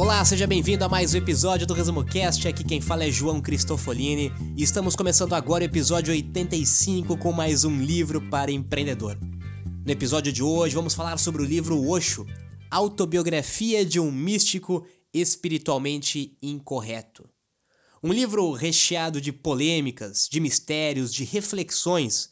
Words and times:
Olá, 0.00 0.24
seja 0.24 0.46
bem-vindo 0.46 0.82
a 0.82 0.88
mais 0.88 1.12
um 1.12 1.18
episódio 1.18 1.66
do 1.66 1.74
Resumo 1.74 2.02
Cast. 2.02 2.48
Aqui 2.48 2.64
quem 2.64 2.80
fala 2.80 3.04
é 3.04 3.10
João 3.10 3.38
Cristofolini 3.38 4.32
e 4.56 4.62
estamos 4.62 4.96
começando 4.96 5.34
agora 5.34 5.62
o 5.62 5.66
episódio 5.66 6.14
85 6.14 7.18
com 7.18 7.32
mais 7.32 7.66
um 7.66 7.82
livro 7.82 8.18
para 8.30 8.50
empreendedor. 8.50 9.18
No 9.84 9.92
episódio 9.92 10.32
de 10.32 10.42
hoje 10.42 10.74
vamos 10.74 10.94
falar 10.94 11.18
sobre 11.18 11.42
o 11.42 11.44
livro 11.44 11.86
Osho, 11.86 12.24
Autobiografia 12.70 13.84
de 13.84 14.00
um 14.00 14.10
Místico 14.10 14.86
Espiritualmente 15.12 16.34
Incorreto. 16.40 17.28
Um 18.02 18.10
livro 18.10 18.52
recheado 18.52 19.20
de 19.20 19.34
polêmicas, 19.34 20.26
de 20.30 20.40
mistérios, 20.40 21.12
de 21.12 21.24
reflexões, 21.24 22.30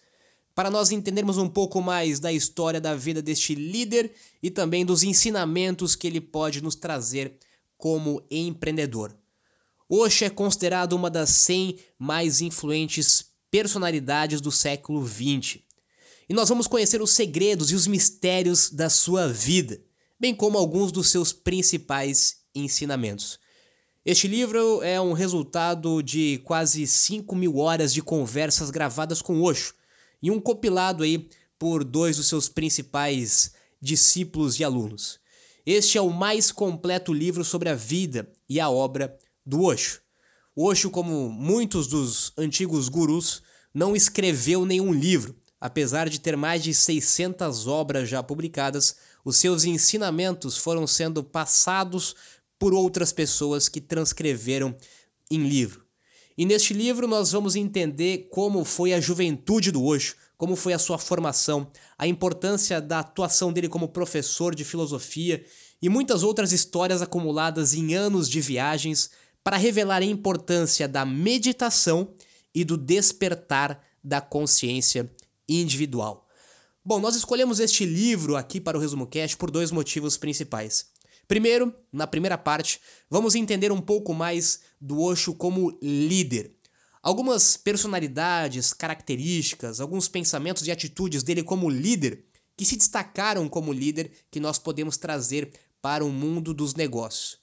para 0.54 0.70
nós 0.70 0.90
entendermos 0.90 1.36
um 1.36 1.50
pouco 1.50 1.82
mais 1.82 2.18
da 2.18 2.32
história 2.32 2.80
da 2.80 2.94
vida 2.94 3.20
deste 3.20 3.54
líder 3.54 4.10
e 4.42 4.50
também 4.50 4.86
dos 4.86 5.02
ensinamentos 5.02 5.94
que 5.94 6.06
ele 6.06 6.22
pode 6.22 6.62
nos 6.62 6.74
trazer 6.74 7.36
como 7.78 8.22
empreendedor. 8.30 9.16
Osho 9.88 10.24
é 10.24 10.28
considerado 10.28 10.92
uma 10.92 11.08
das 11.08 11.30
100 11.30 11.78
mais 11.98 12.42
influentes 12.42 13.24
personalidades 13.50 14.40
do 14.40 14.52
século 14.52 15.06
XX. 15.06 15.60
E 16.28 16.34
nós 16.34 16.50
vamos 16.50 16.66
conhecer 16.66 17.00
os 17.00 17.12
segredos 17.12 17.70
e 17.70 17.74
os 17.74 17.86
mistérios 17.86 18.68
da 18.68 18.90
sua 18.90 19.26
vida, 19.28 19.80
bem 20.20 20.34
como 20.34 20.58
alguns 20.58 20.92
dos 20.92 21.08
seus 21.08 21.32
principais 21.32 22.40
ensinamentos. 22.54 23.40
Este 24.04 24.28
livro 24.28 24.82
é 24.82 25.00
um 25.00 25.12
resultado 25.12 26.02
de 26.02 26.38
quase 26.44 26.86
5 26.86 27.34
mil 27.34 27.58
horas 27.58 27.94
de 27.94 28.02
conversas 28.02 28.70
gravadas 28.70 29.22
com 29.22 29.42
Osho 29.42 29.74
e 30.22 30.30
um 30.30 30.40
compilado 30.40 31.02
aí 31.02 31.28
por 31.58 31.84
dois 31.84 32.16
dos 32.16 32.28
seus 32.28 32.48
principais 32.48 33.52
discípulos 33.80 34.58
e 34.58 34.64
alunos. 34.64 35.18
Este 35.70 35.98
é 35.98 36.00
o 36.00 36.08
mais 36.08 36.50
completo 36.50 37.12
livro 37.12 37.44
sobre 37.44 37.68
a 37.68 37.74
vida 37.74 38.26
e 38.48 38.58
a 38.58 38.70
obra 38.70 39.14
do 39.44 39.64
Osho. 39.64 40.00
Osho, 40.56 40.88
como 40.88 41.28
muitos 41.28 41.86
dos 41.86 42.32
antigos 42.38 42.88
gurus, 42.88 43.42
não 43.74 43.94
escreveu 43.94 44.64
nenhum 44.64 44.94
livro. 44.94 45.36
Apesar 45.60 46.08
de 46.08 46.20
ter 46.20 46.38
mais 46.38 46.62
de 46.62 46.72
600 46.72 47.66
obras 47.66 48.08
já 48.08 48.22
publicadas, 48.22 48.96
os 49.22 49.36
seus 49.36 49.64
ensinamentos 49.64 50.56
foram 50.56 50.86
sendo 50.86 51.22
passados 51.22 52.16
por 52.58 52.72
outras 52.72 53.12
pessoas 53.12 53.68
que 53.68 53.82
transcreveram 53.82 54.74
em 55.30 55.46
livro. 55.46 55.84
E 56.38 56.46
neste 56.46 56.72
livro 56.72 57.06
nós 57.06 57.32
vamos 57.32 57.56
entender 57.56 58.30
como 58.30 58.64
foi 58.64 58.94
a 58.94 59.00
juventude 59.02 59.70
do 59.70 59.84
Osho, 59.84 60.16
como 60.38 60.54
foi 60.54 60.72
a 60.72 60.78
sua 60.78 60.96
formação, 60.96 61.70
a 61.98 62.06
importância 62.06 62.80
da 62.80 63.00
atuação 63.00 63.52
dele 63.52 63.68
como 63.68 63.88
professor 63.88 64.54
de 64.54 64.64
filosofia 64.64 65.44
e 65.82 65.88
muitas 65.88 66.22
outras 66.22 66.52
histórias 66.52 67.02
acumuladas 67.02 67.74
em 67.74 67.94
anos 67.94 68.30
de 68.30 68.40
viagens 68.40 69.10
para 69.42 69.56
revelar 69.56 70.00
a 70.00 70.06
importância 70.06 70.86
da 70.86 71.04
meditação 71.04 72.14
e 72.54 72.64
do 72.64 72.76
despertar 72.76 73.82
da 74.02 74.20
consciência 74.20 75.12
individual. 75.48 76.26
Bom, 76.84 77.00
nós 77.00 77.16
escolhemos 77.16 77.58
este 77.58 77.84
livro 77.84 78.36
aqui 78.36 78.60
para 78.60 78.78
o 78.78 78.80
Resumo 78.80 79.06
Cast 79.06 79.36
por 79.36 79.50
dois 79.50 79.72
motivos 79.72 80.16
principais. 80.16 80.86
Primeiro, 81.26 81.74
na 81.92 82.06
primeira 82.06 82.38
parte, 82.38 82.80
vamos 83.10 83.34
entender 83.34 83.70
um 83.72 83.80
pouco 83.80 84.14
mais 84.14 84.60
do 84.80 85.02
Osho 85.02 85.34
como 85.34 85.76
líder. 85.82 86.57
Algumas 87.02 87.56
personalidades, 87.56 88.72
características, 88.72 89.80
alguns 89.80 90.08
pensamentos 90.08 90.66
e 90.66 90.70
atitudes 90.70 91.22
dele 91.22 91.42
como 91.42 91.70
líder 91.70 92.24
que 92.56 92.64
se 92.64 92.76
destacaram 92.76 93.48
como 93.48 93.72
líder 93.72 94.10
que 94.30 94.40
nós 94.40 94.58
podemos 94.58 94.96
trazer 94.96 95.52
para 95.80 96.04
o 96.04 96.10
mundo 96.10 96.52
dos 96.52 96.74
negócios. 96.74 97.38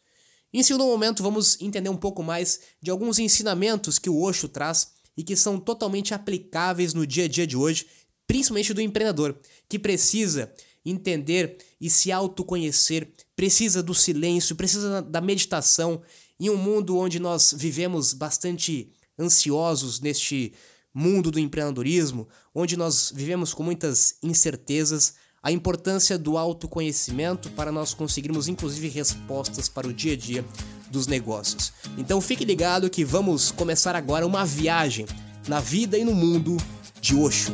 Em 0.54 0.62
segundo 0.62 0.86
momento, 0.86 1.24
vamos 1.24 1.60
entender 1.62 1.90
um 1.90 1.98
pouco 1.98 2.22
mais 2.22 2.62
de 2.82 2.92
alguns 2.92 3.18
ensinamentos 3.18 3.98
que 3.98 4.10
o 4.10 4.22
Osho 4.22 4.50
traz 4.50 4.92
e 5.18 5.24
que 5.24 5.36
são 5.36 5.60
totalmente 5.60 6.14
aplicáveis 6.14 6.94
no 6.94 7.08
dia 7.08 7.26
a 7.26 7.28
dia 7.28 7.48
de 7.48 7.56
hoje, 7.56 7.88
principalmente 8.28 8.74
do 8.74 8.82
empreendedor, 8.82 9.40
que 9.70 9.80
precisa 9.80 10.54
entender 10.86 11.58
e 11.80 11.90
se 11.90 12.12
autoconhecer, 12.12 13.12
precisa 13.36 13.82
do 13.82 13.94
silêncio, 13.94 14.56
precisa 14.56 15.02
da 15.02 15.22
meditação 15.22 16.02
em 16.40 16.50
um 16.50 16.58
mundo 16.58 16.98
onde 16.98 17.20
nós 17.20 17.54
vivemos 17.58 18.14
bastante 18.14 18.94
ansiosos 19.18 20.00
neste 20.00 20.54
mundo 20.94 21.30
do 21.30 21.40
empreendedorismo, 21.40 22.28
onde 22.54 22.78
nós 22.78 23.12
vivemos 23.14 23.54
com 23.54 23.64
muitas 23.64 24.16
incertezas, 24.24 25.16
a 25.44 25.52
importância 25.52 26.18
do 26.18 26.38
autoconhecimento 26.38 27.50
para 27.52 27.72
nós 27.72 27.94
conseguirmos 27.94 28.48
inclusive 28.48 28.88
respostas 28.88 29.70
para 29.70 29.88
o 29.88 29.94
dia 29.94 30.14
a 30.14 30.18
dia 30.18 30.46
dos 30.90 31.06
negócios. 31.06 31.74
Então 31.98 32.20
fique 32.22 32.46
ligado 32.46 32.90
que 32.90 33.04
vamos 33.04 33.52
começar 33.52 33.96
agora 33.96 34.26
uma 34.26 34.46
viagem 34.46 35.06
na 35.48 35.60
vida 35.60 35.98
e 35.98 36.04
no 36.04 36.16
mundo 36.16 36.58
de 37.00 37.16
Osho. 37.16 37.54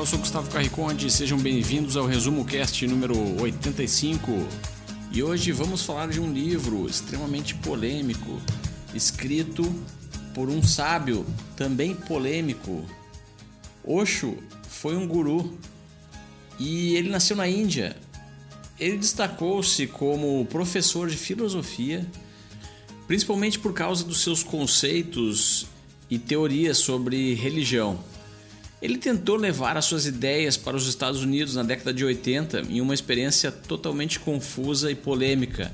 Eu 0.00 0.06
sou 0.06 0.18
Gustavo 0.18 0.50
Carriconde, 0.50 1.10
sejam 1.10 1.36
bem-vindos 1.38 1.94
ao 1.94 2.06
Resumo 2.06 2.42
Cast 2.46 2.86
número 2.86 3.14
85. 3.38 4.32
E 5.12 5.22
hoje 5.22 5.52
vamos 5.52 5.82
falar 5.82 6.08
de 6.08 6.18
um 6.18 6.32
livro 6.32 6.86
extremamente 6.86 7.54
polêmico, 7.56 8.40
escrito 8.94 9.62
por 10.32 10.48
um 10.48 10.62
sábio 10.62 11.26
também 11.54 11.94
polêmico. 11.94 12.82
Osho 13.84 14.38
foi 14.70 14.96
um 14.96 15.06
guru 15.06 15.58
e 16.58 16.96
ele 16.96 17.10
nasceu 17.10 17.36
na 17.36 17.46
Índia. 17.46 17.94
Ele 18.78 18.96
destacou-se 18.96 19.86
como 19.86 20.46
professor 20.46 21.10
de 21.10 21.16
filosofia, 21.18 22.06
principalmente 23.06 23.58
por 23.58 23.74
causa 23.74 24.02
dos 24.02 24.22
seus 24.22 24.42
conceitos 24.42 25.66
e 26.08 26.18
teorias 26.18 26.78
sobre 26.78 27.34
religião. 27.34 28.02
Ele 28.80 28.96
tentou 28.96 29.36
levar 29.36 29.76
as 29.76 29.84
suas 29.84 30.06
ideias 30.06 30.56
para 30.56 30.76
os 30.76 30.88
Estados 30.88 31.22
Unidos 31.22 31.54
na 31.54 31.62
década 31.62 31.92
de 31.92 32.04
80 32.04 32.62
em 32.62 32.80
uma 32.80 32.94
experiência 32.94 33.52
totalmente 33.52 34.18
confusa 34.18 34.90
e 34.90 34.94
polêmica, 34.94 35.70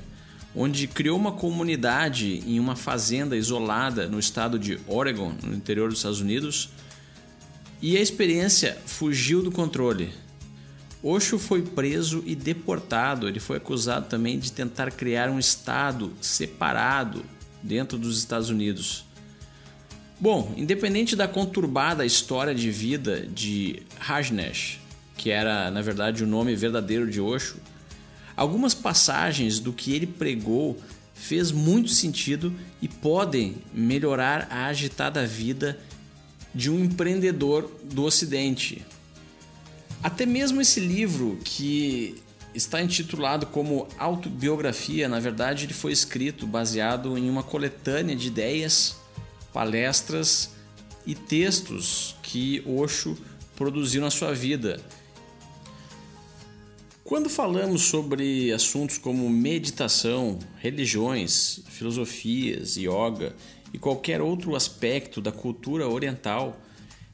onde 0.53 0.87
criou 0.87 1.17
uma 1.17 1.31
comunidade 1.31 2.43
em 2.45 2.59
uma 2.59 2.75
fazenda 2.75 3.37
isolada 3.37 4.07
no 4.07 4.19
estado 4.19 4.59
de 4.59 4.77
Oregon, 4.87 5.33
no 5.41 5.55
interior 5.55 5.89
dos 5.89 5.99
Estados 5.99 6.19
Unidos, 6.19 6.69
e 7.81 7.95
a 7.95 8.01
experiência 8.01 8.77
fugiu 8.85 9.41
do 9.41 9.51
controle. 9.51 10.11
Osho 11.01 11.37
foi 11.37 11.61
preso 11.61 12.23
e 12.25 12.35
deportado. 12.35 13.27
Ele 13.27 13.39
foi 13.39 13.57
acusado 13.57 14.07
também 14.07 14.39
de 14.39 14.51
tentar 14.51 14.91
criar 14.91 15.29
um 15.29 15.37
estado 15.37 16.11
separado 16.19 17.23
dentro 17.61 17.97
dos 17.97 18.17
Estados 18.17 18.49
Unidos. 18.49 19.06
Bom, 20.19 20.51
independente 20.57 21.15
da 21.15 21.27
conturbada 21.27 22.03
história 22.03 22.55
de 22.55 22.71
vida 22.71 23.21
de 23.21 23.83
Rajneesh, 23.99 24.79
que 25.15 25.29
era 25.29 25.69
na 25.69 25.79
verdade 25.79 26.23
o 26.23 26.27
nome 26.27 26.55
verdadeiro 26.55 27.07
de 27.07 27.21
Osho, 27.21 27.57
algumas 28.35 28.73
passagens 28.73 29.59
do 29.59 29.71
que 29.71 29.93
ele 29.93 30.07
pregou 30.07 30.75
fez 31.13 31.51
muito 31.51 31.91
sentido 31.91 32.51
e 32.81 32.87
podem 32.87 33.57
melhorar 33.71 34.47
a 34.49 34.65
agitada 34.65 35.23
vida 35.25 35.77
de 36.53 36.71
um 36.71 36.83
empreendedor 36.83 37.69
do 37.83 38.03
Ocidente. 38.03 38.83
Até 40.01 40.25
mesmo 40.25 40.59
esse 40.59 40.79
livro, 40.79 41.37
que 41.43 42.15
está 42.55 42.81
intitulado 42.81 43.45
como 43.45 43.87
autobiografia, 43.99 45.07
na 45.07 45.19
verdade 45.19 45.65
ele 45.65 45.73
foi 45.73 45.91
escrito 45.91 46.47
baseado 46.47 47.15
em 47.19 47.29
uma 47.29 47.43
coletânea 47.43 48.15
de 48.15 48.27
ideias 48.27 48.95
palestras 49.57 50.51
e 51.03 51.15
textos 51.15 52.15
que 52.21 52.61
Osho 52.65 53.17
produziu 53.55 54.01
na 54.01 54.11
sua 54.11 54.33
vida. 54.33 54.79
Quando 57.03 57.27
falamos 57.29 57.81
sobre 57.83 58.53
assuntos 58.53 58.99
como 58.99 59.27
meditação, 59.29 60.37
religiões, 60.59 61.61
filosofias, 61.69 62.75
yoga 62.77 63.35
e 63.73 63.79
qualquer 63.79 64.21
outro 64.21 64.55
aspecto 64.55 65.21
da 65.21 65.31
cultura 65.31 65.87
oriental, 65.87 66.61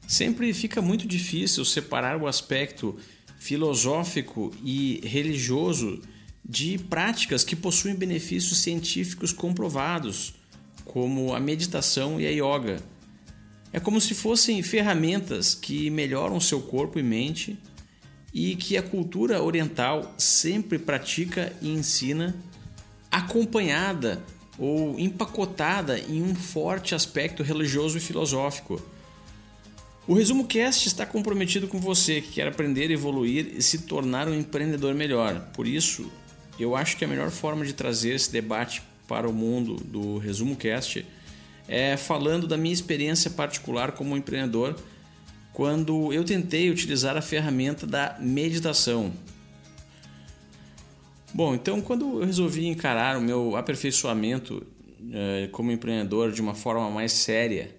Sempre 0.06 0.52
fica 0.52 0.82
muito 0.82 1.08
difícil 1.08 1.64
separar 1.64 2.20
o 2.20 2.26
aspecto 2.26 2.96
filosófico 3.38 4.52
e 4.62 5.00
religioso 5.02 6.02
de 6.44 6.78
práticas 6.78 7.42
que 7.42 7.56
possuem 7.56 7.94
benefícios 7.94 8.58
científicos 8.58 9.32
comprovados, 9.32 10.34
como 10.84 11.34
a 11.34 11.40
meditação 11.40 12.20
e 12.20 12.26
a 12.26 12.30
yoga. 12.30 12.78
É 13.72 13.80
como 13.80 14.00
se 14.00 14.14
fossem 14.14 14.62
ferramentas 14.62 15.54
que 15.54 15.90
melhoram 15.90 16.38
seu 16.38 16.60
corpo 16.60 16.98
e 16.98 17.02
mente 17.02 17.58
e 18.32 18.56
que 18.56 18.76
a 18.76 18.82
cultura 18.82 19.42
oriental 19.42 20.14
sempre 20.18 20.78
pratica 20.78 21.52
e 21.60 21.70
ensina, 21.70 22.34
acompanhada 23.10 24.22
ou 24.58 24.98
empacotada 24.98 25.98
em 25.98 26.22
um 26.22 26.34
forte 26.34 26.94
aspecto 26.94 27.42
religioso 27.42 27.98
e 27.98 28.00
filosófico. 28.00 28.80
O 30.06 30.14
Resumo 30.14 30.46
Cast 30.46 30.86
está 30.86 31.06
comprometido 31.06 31.66
com 31.66 31.80
você 31.80 32.20
que 32.20 32.32
quer 32.32 32.46
aprender, 32.46 32.90
evoluir 32.90 33.54
e 33.56 33.62
se 33.62 33.78
tornar 33.78 34.28
um 34.28 34.34
empreendedor 34.34 34.94
melhor. 34.94 35.48
Por 35.54 35.66
isso, 35.66 36.12
eu 36.58 36.76
acho 36.76 36.96
que 36.96 37.04
a 37.04 37.08
melhor 37.08 37.30
forma 37.30 37.64
de 37.64 37.72
trazer 37.72 38.14
esse 38.14 38.30
debate 38.30 38.82
para 39.06 39.28
o 39.28 39.32
mundo 39.32 39.76
do 39.76 40.18
Resumo 40.18 40.56
Cast 40.56 41.04
é 41.66 41.96
falando 41.96 42.46
da 42.46 42.56
minha 42.56 42.72
experiência 42.72 43.30
particular 43.30 43.92
como 43.92 44.16
empreendedor 44.16 44.76
quando 45.52 46.12
eu 46.12 46.24
tentei 46.24 46.70
utilizar 46.70 47.16
a 47.16 47.22
ferramenta 47.22 47.86
da 47.86 48.16
meditação. 48.20 49.12
Bom, 51.32 51.54
então 51.54 51.80
quando 51.80 52.20
eu 52.20 52.26
resolvi 52.26 52.66
encarar 52.66 53.16
o 53.16 53.20
meu 53.20 53.56
aperfeiçoamento 53.56 54.66
eh, 55.12 55.48
como 55.52 55.70
empreendedor 55.70 56.32
de 56.32 56.40
uma 56.40 56.54
forma 56.54 56.90
mais 56.90 57.12
séria 57.12 57.74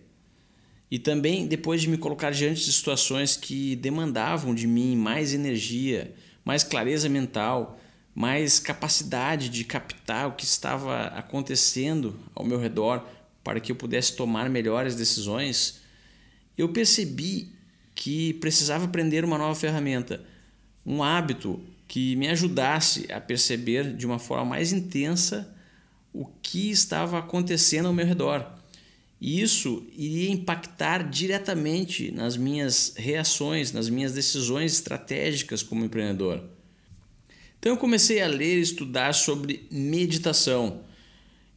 e 0.89 0.99
também 0.99 1.47
depois 1.47 1.81
de 1.81 1.89
me 1.89 1.97
colocar 1.97 2.31
diante 2.31 2.63
de 2.63 2.71
situações 2.71 3.35
que 3.35 3.75
demandavam 3.75 4.53
de 4.53 4.67
mim 4.67 4.95
mais 4.95 5.33
energia, 5.33 6.13
mais 6.43 6.63
clareza 6.63 7.09
mental, 7.09 7.79
mais 8.15 8.57
capacidade 8.57 9.49
de 9.49 9.63
captar 9.63 10.27
o 10.27 10.31
que 10.31 10.45
estava 10.45 11.07
acontecendo 11.07 12.17
ao 12.33 12.45
meu 12.45 12.57
redor 12.57 13.05
para 13.43 13.59
que 13.59 13.71
eu 13.71 13.75
pudesse 13.75 14.15
tomar 14.15 14.49
melhores 14.49 14.95
decisões, 14.95 15.81
eu 16.57 16.69
percebi 16.69 17.51
que 17.93 18.33
precisava 18.35 18.85
aprender 18.85 19.23
uma 19.23 19.37
nova 19.37 19.53
ferramenta, 19.53 20.23
um 20.85 21.03
hábito 21.03 21.61
que 21.87 22.15
me 22.15 22.29
ajudasse 22.29 23.11
a 23.11 23.19
perceber 23.19 23.93
de 23.93 24.05
uma 24.05 24.17
forma 24.17 24.45
mais 24.45 24.71
intensa 24.71 25.53
o 26.13 26.25
que 26.41 26.71
estava 26.71 27.19
acontecendo 27.19 27.87
ao 27.87 27.93
meu 27.93 28.05
redor 28.05 28.55
e 29.19 29.41
isso 29.41 29.85
iria 29.93 30.29
impactar 30.29 31.09
diretamente 31.09 32.11
nas 32.11 32.35
minhas 32.35 32.93
reações, 32.95 33.71
nas 33.71 33.89
minhas 33.89 34.13
decisões 34.13 34.73
estratégicas 34.73 35.63
como 35.63 35.85
empreendedor. 35.85 36.43
Então 37.65 37.73
eu 37.73 37.79
comecei 37.79 38.21
a 38.21 38.27
ler 38.27 38.59
e 38.59 38.61
estudar 38.61 39.11
sobre 39.13 39.65
meditação. 39.71 40.81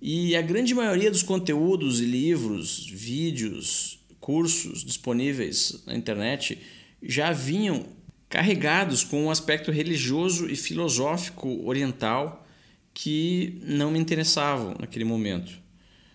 E 0.01 0.35
a 0.35 0.41
grande 0.41 0.75
maioria 0.75 1.11
dos 1.11 1.23
conteúdos 1.23 2.01
e 2.01 2.07
livros, 2.07 2.89
vídeos, 2.89 3.99
cursos 4.19 4.83
disponíveis 4.83 5.83
na 5.85 5.95
internet 5.95 6.61
já 7.03 7.31
vinham 7.31 7.85
carregados 8.27 9.05
com 9.05 9.25
um 9.25 9.31
aspecto 9.31 9.71
religioso 9.71 10.49
e 10.49 10.57
filosófico 10.57 11.63
oriental 11.69 12.49
que 12.95 13.61
não 13.63 13.91
me 13.91 13.99
interessavam 13.99 14.77
naquele 14.81 15.05
momento. 15.05 15.61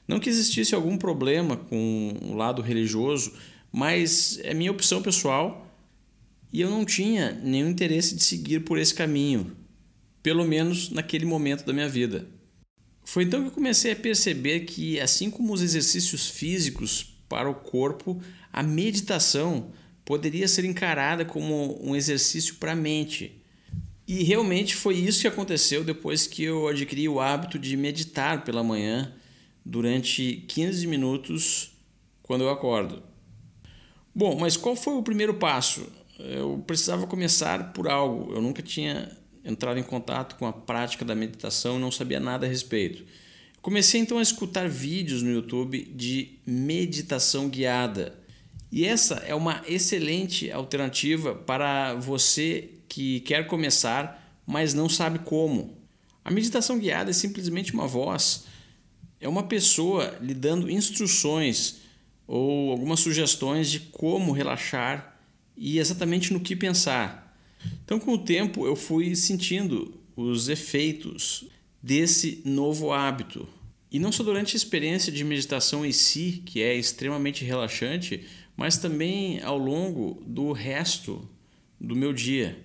Não 0.08 0.20
que 0.20 0.28
existisse 0.28 0.74
algum 0.74 0.98
problema 0.98 1.56
com 1.56 2.18
o 2.20 2.34
lado 2.34 2.64
religioso, 2.64 3.34
mas 3.72 4.40
é 4.42 4.56
minha 4.56 4.72
opção 4.72 5.04
pessoal 5.04 5.72
e 6.52 6.62
eu 6.62 6.72
não 6.72 6.84
tinha 6.84 7.32
nenhum 7.44 7.70
interesse 7.70 8.16
de 8.16 8.24
seguir 8.24 8.62
por 8.62 8.80
esse 8.80 8.96
caminho, 8.96 9.56
pelo 10.24 10.46
menos 10.46 10.90
naquele 10.90 11.26
momento 11.26 11.66
da 11.66 11.74
minha 11.74 11.90
vida. 11.90 12.26
Foi 13.04 13.26
então 13.26 13.42
que 13.42 13.48
eu 13.48 13.52
comecei 13.52 13.92
a 13.92 13.96
perceber 13.96 14.62
que, 14.62 15.00
assim 15.00 15.30
como 15.30 15.54
os 15.54 15.62
exercícios 15.62 16.30
físicos 16.30 17.14
para 17.28 17.50
o 17.50 17.56
corpo, 17.56 18.22
a 18.52 18.64
meditação 18.64 19.72
poderia 20.06 20.48
ser 20.48 20.64
encarada 20.64 21.26
como 21.26 21.78
um 21.86 21.96
exercício 21.96 22.56
para 22.56 22.72
a 22.72 22.76
mente. 22.76 23.42
E 24.08 24.24
realmente 24.24 24.76
foi 24.76 24.96
isso 24.96 25.22
que 25.22 25.28
aconteceu 25.28 25.84
depois 25.84 26.26
que 26.26 26.44
eu 26.44 26.68
adquiri 26.68 27.08
o 27.10 27.20
hábito 27.20 27.60
de 27.60 27.76
meditar 27.76 28.44
pela 28.44 28.64
manhã 28.64 29.14
durante 29.66 30.44
15 30.48 30.88
minutos 30.88 31.72
quando 32.22 32.42
eu 32.42 32.50
acordo. 32.50 33.04
Bom, 34.16 34.38
mas 34.40 34.56
qual 34.56 34.76
foi 34.76 34.94
o 34.94 35.04
primeiro 35.04 35.34
passo? 35.34 35.88
Eu 36.20 36.64
precisava 36.68 37.08
começar 37.08 37.74
por 37.74 37.88
algo. 37.88 38.34
Eu 38.34 38.42
nunca 38.42 38.62
tinha 38.62 39.10
entrado 39.44 39.80
em 39.80 39.84
contato 39.84 40.36
com 40.36 40.46
a 40.46 40.54
prática 40.54 41.04
da 41.04 41.16
meditação, 41.16 41.78
não 41.78 41.92
sabia 41.92 42.20
nada 42.20 42.46
a 42.46 42.50
respeito. 42.50 43.04
Comecei 43.62 44.02
então 44.02 44.18
a 44.18 44.22
escutar 44.22 44.68
vídeos 44.68 45.22
no 45.22 45.32
YouTube 45.32 45.84
de 45.96 46.40
meditação 46.46 47.50
guiada. 47.50 48.20
E 48.72 48.86
essa 48.86 49.16
é 49.26 49.36
uma 49.36 49.62
excelente 49.68 50.52
alternativa 50.52 51.36
para 51.36 51.94
você 51.94 52.72
que 52.88 53.20
quer 53.22 53.48
começar, 53.48 54.42
mas 54.46 54.74
não 54.74 54.90
sabe 54.90 55.20
como. 55.20 55.78
A 56.26 56.32
meditação 56.32 56.80
guiada 56.80 57.12
é 57.12 57.14
simplesmente 57.14 57.74
uma 57.74 57.88
voz 57.88 58.46
é 59.24 59.30
uma 59.30 59.44
pessoa 59.44 60.18
lhe 60.20 60.34
dando 60.34 60.70
instruções 60.70 61.78
ou 62.28 62.72
algumas 62.72 63.00
sugestões 63.00 63.72
de 63.72 63.80
como 63.80 64.34
relaxar 64.34 65.18
e 65.56 65.80
exatamente 65.80 66.34
no 66.34 66.42
que 66.42 66.58
pensar. 66.58 67.23
Então, 67.84 68.00
com 68.00 68.14
o 68.14 68.18
tempo, 68.18 68.66
eu 68.66 68.76
fui 68.76 69.16
sentindo 69.16 70.00
os 70.16 70.50
efeitos 70.50 71.46
desse 71.82 72.42
novo 72.46 72.92
hábito. 72.92 73.48
E 73.92 74.00
não 74.00 74.12
só 74.12 74.24
durante 74.24 74.56
a 74.56 74.58
experiência 74.58 75.12
de 75.12 75.24
meditação 75.24 75.86
em 75.86 75.92
si, 75.92 76.42
que 76.46 76.62
é 76.62 76.76
extremamente 76.76 77.46
relaxante, 77.46 78.26
mas 78.56 78.78
também 78.78 79.42
ao 79.42 79.58
longo 79.58 80.24
do 80.26 80.52
resto 80.52 81.28
do 81.80 81.96
meu 81.96 82.14
dia. 82.14 82.58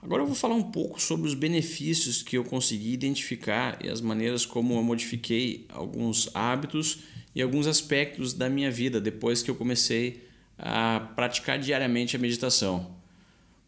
Agora 0.00 0.22
eu 0.22 0.26
vou 0.26 0.34
falar 0.34 0.54
um 0.54 0.70
pouco 0.70 1.00
sobre 1.00 1.28
os 1.28 1.34
benefícios 1.34 2.22
que 2.22 2.36
eu 2.36 2.44
consegui 2.44 2.92
identificar 2.92 3.78
e 3.84 3.88
as 3.88 4.00
maneiras 4.00 4.44
como 4.44 4.74
eu 4.74 4.82
modifiquei 4.82 5.66
alguns 5.68 6.28
hábitos 6.34 7.00
e 7.34 7.40
alguns 7.40 7.66
aspectos 7.66 8.32
da 8.32 8.48
minha 8.48 8.70
vida 8.70 9.00
depois 9.00 9.42
que 9.42 9.50
eu 9.50 9.54
comecei 9.54 10.26
a 10.58 11.12
praticar 11.14 11.58
diariamente 11.58 12.16
a 12.16 12.18
meditação. 12.18 13.01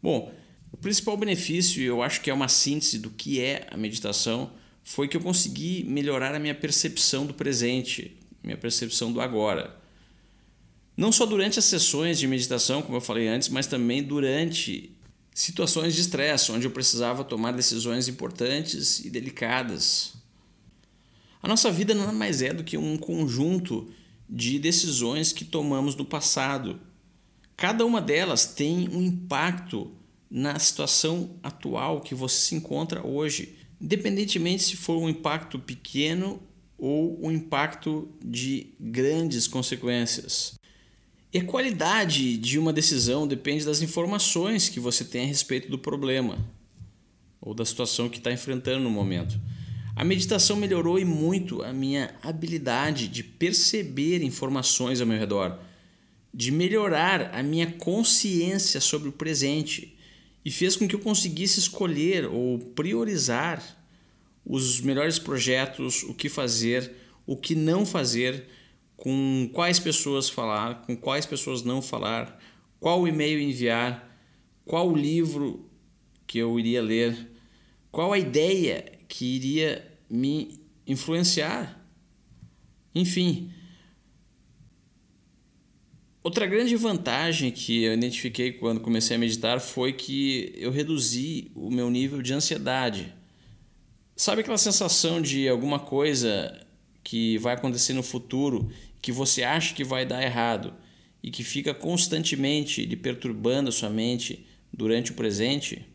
Bom, 0.05 0.31
o 0.71 0.77
principal 0.77 1.17
benefício, 1.17 1.81
eu 1.81 2.03
acho 2.03 2.21
que 2.21 2.29
é 2.29 2.33
uma 2.33 2.47
síntese 2.47 2.99
do 2.99 3.09
que 3.09 3.41
é 3.41 3.65
a 3.71 3.75
meditação, 3.75 4.51
foi 4.83 5.07
que 5.07 5.17
eu 5.17 5.21
consegui 5.21 5.83
melhorar 5.83 6.35
a 6.35 6.37
minha 6.37 6.53
percepção 6.53 7.25
do 7.25 7.33
presente, 7.33 8.15
minha 8.43 8.55
percepção 8.55 9.11
do 9.11 9.19
agora. 9.19 9.75
Não 10.95 11.11
só 11.11 11.25
durante 11.25 11.57
as 11.57 11.65
sessões 11.65 12.19
de 12.19 12.27
meditação, 12.27 12.83
como 12.83 12.97
eu 12.97 13.01
falei 13.01 13.27
antes, 13.27 13.49
mas 13.49 13.65
também 13.65 14.03
durante 14.03 14.95
situações 15.33 15.95
de 15.95 16.01
estresse, 16.01 16.51
onde 16.51 16.67
eu 16.67 16.71
precisava 16.71 17.23
tomar 17.23 17.53
decisões 17.53 18.07
importantes 18.07 19.03
e 19.03 19.09
delicadas. 19.09 20.13
A 21.41 21.47
nossa 21.47 21.71
vida 21.71 21.95
nada 21.95 22.11
mais 22.11 22.43
é 22.43 22.53
do 22.53 22.63
que 22.63 22.77
um 22.77 22.95
conjunto 22.95 23.91
de 24.29 24.59
decisões 24.59 25.33
que 25.33 25.43
tomamos 25.43 25.95
no 25.95 26.05
passado. 26.05 26.79
Cada 27.57 27.85
uma 27.85 28.01
delas 28.01 28.45
tem 28.45 28.89
um 28.89 29.01
impacto 29.01 29.91
na 30.29 30.59
situação 30.59 31.37
atual 31.41 32.01
que 32.01 32.13
você 32.13 32.35
se 32.35 32.55
encontra 32.55 33.05
hoje, 33.05 33.55
independentemente 33.79 34.63
se 34.63 34.75
for 34.75 34.97
um 34.97 35.07
impacto 35.07 35.57
pequeno 35.57 36.41
ou 36.77 37.17
um 37.25 37.31
impacto 37.31 38.09
de 38.23 38.73
grandes 38.79 39.47
consequências. 39.47 40.59
E 41.33 41.39
a 41.39 41.43
qualidade 41.43 42.37
de 42.37 42.59
uma 42.59 42.73
decisão 42.73 43.27
depende 43.27 43.65
das 43.65 43.81
informações 43.81 44.69
que 44.69 44.79
você 44.79 45.03
tem 45.03 45.23
a 45.23 45.27
respeito 45.27 45.69
do 45.69 45.77
problema 45.77 46.37
ou 47.41 47.53
da 47.53 47.63
situação 47.63 48.09
que 48.09 48.17
está 48.17 48.31
enfrentando 48.31 48.83
no 48.83 48.89
momento. 48.89 49.39
A 49.95 50.03
meditação 50.03 50.57
melhorou 50.57 50.99
e 50.99 51.05
muito 51.05 51.61
a 51.61 51.71
minha 51.71 52.13
habilidade 52.21 53.07
de 53.07 53.23
perceber 53.23 54.21
informações 54.23 54.99
ao 54.99 55.07
meu 55.07 55.17
redor, 55.17 55.57
de 56.35 56.51
melhorar 56.51 57.33
a 57.33 57.41
minha 57.41 57.71
consciência 57.71 58.81
sobre 58.81 59.07
o 59.07 59.13
presente 59.13 59.97
e 60.43 60.51
fez 60.51 60.75
com 60.75 60.85
que 60.85 60.93
eu 60.93 60.99
conseguisse 60.99 61.59
escolher 61.59 62.25
ou 62.25 62.59
priorizar 62.59 63.63
os 64.45 64.81
melhores 64.81 65.17
projetos, 65.17 66.03
o 66.03 66.13
que 66.13 66.27
fazer, 66.27 66.91
o 67.25 67.37
que 67.37 67.55
não 67.55 67.85
fazer 67.85 68.49
com 68.97 69.49
quais 69.53 69.79
pessoas 69.79 70.27
falar, 70.27 70.81
com 70.85 70.95
quais 70.97 71.25
pessoas 71.25 71.63
não 71.63 71.81
falar, 71.81 72.37
qual 72.81 73.07
e-mail 73.07 73.39
enviar, 73.39 74.19
qual 74.65 74.93
livro 74.93 75.69
que 76.27 76.37
eu 76.37 76.59
iria 76.59 76.81
ler, 76.81 77.31
qual 77.93 78.11
a 78.11 78.19
ideia 78.19 78.91
que 79.07 79.37
iria 79.37 79.89
me 80.09 80.59
influenciar. 80.85 81.81
Enfim, 82.93 83.53
Outra 86.25 86.47
grande 86.47 86.75
vantagem 86.75 87.51
que 87.51 87.83
eu 87.83 87.93
identifiquei 87.93 88.51
quando 88.51 88.79
comecei 88.79 89.15
a 89.15 89.19
meditar 89.19 89.59
foi 89.59 89.93
que 89.93 90.51
eu 90.55 90.71
reduzi 90.71 91.51
o 91.53 91.69
meu 91.69 91.87
nível 91.87 92.19
de 92.19 92.33
ansiedade. 92.33 93.13
Sabe 94.15 94.41
aquela 94.41 94.57
sensação 94.57 95.21
de 95.21 95.47
alguma 95.47 95.77
coisa 95.77 96.65
que 97.03 97.37
vai 97.37 97.53
acontecer 97.53 97.93
no 97.93 98.01
futuro 98.01 98.71
que 99.03 99.11
você 99.11 99.43
acha 99.43 99.75
que 99.75 99.83
vai 99.83 100.03
dar 100.03 100.23
errado 100.23 100.73
e 101.21 101.29
que 101.29 101.43
fica 101.43 101.75
constantemente 101.75 102.83
lhe 102.83 102.95
perturbando 102.95 103.69
a 103.69 103.71
sua 103.71 103.91
mente 103.91 104.47
durante 104.73 105.11
o 105.11 105.13
presente? 105.13 105.85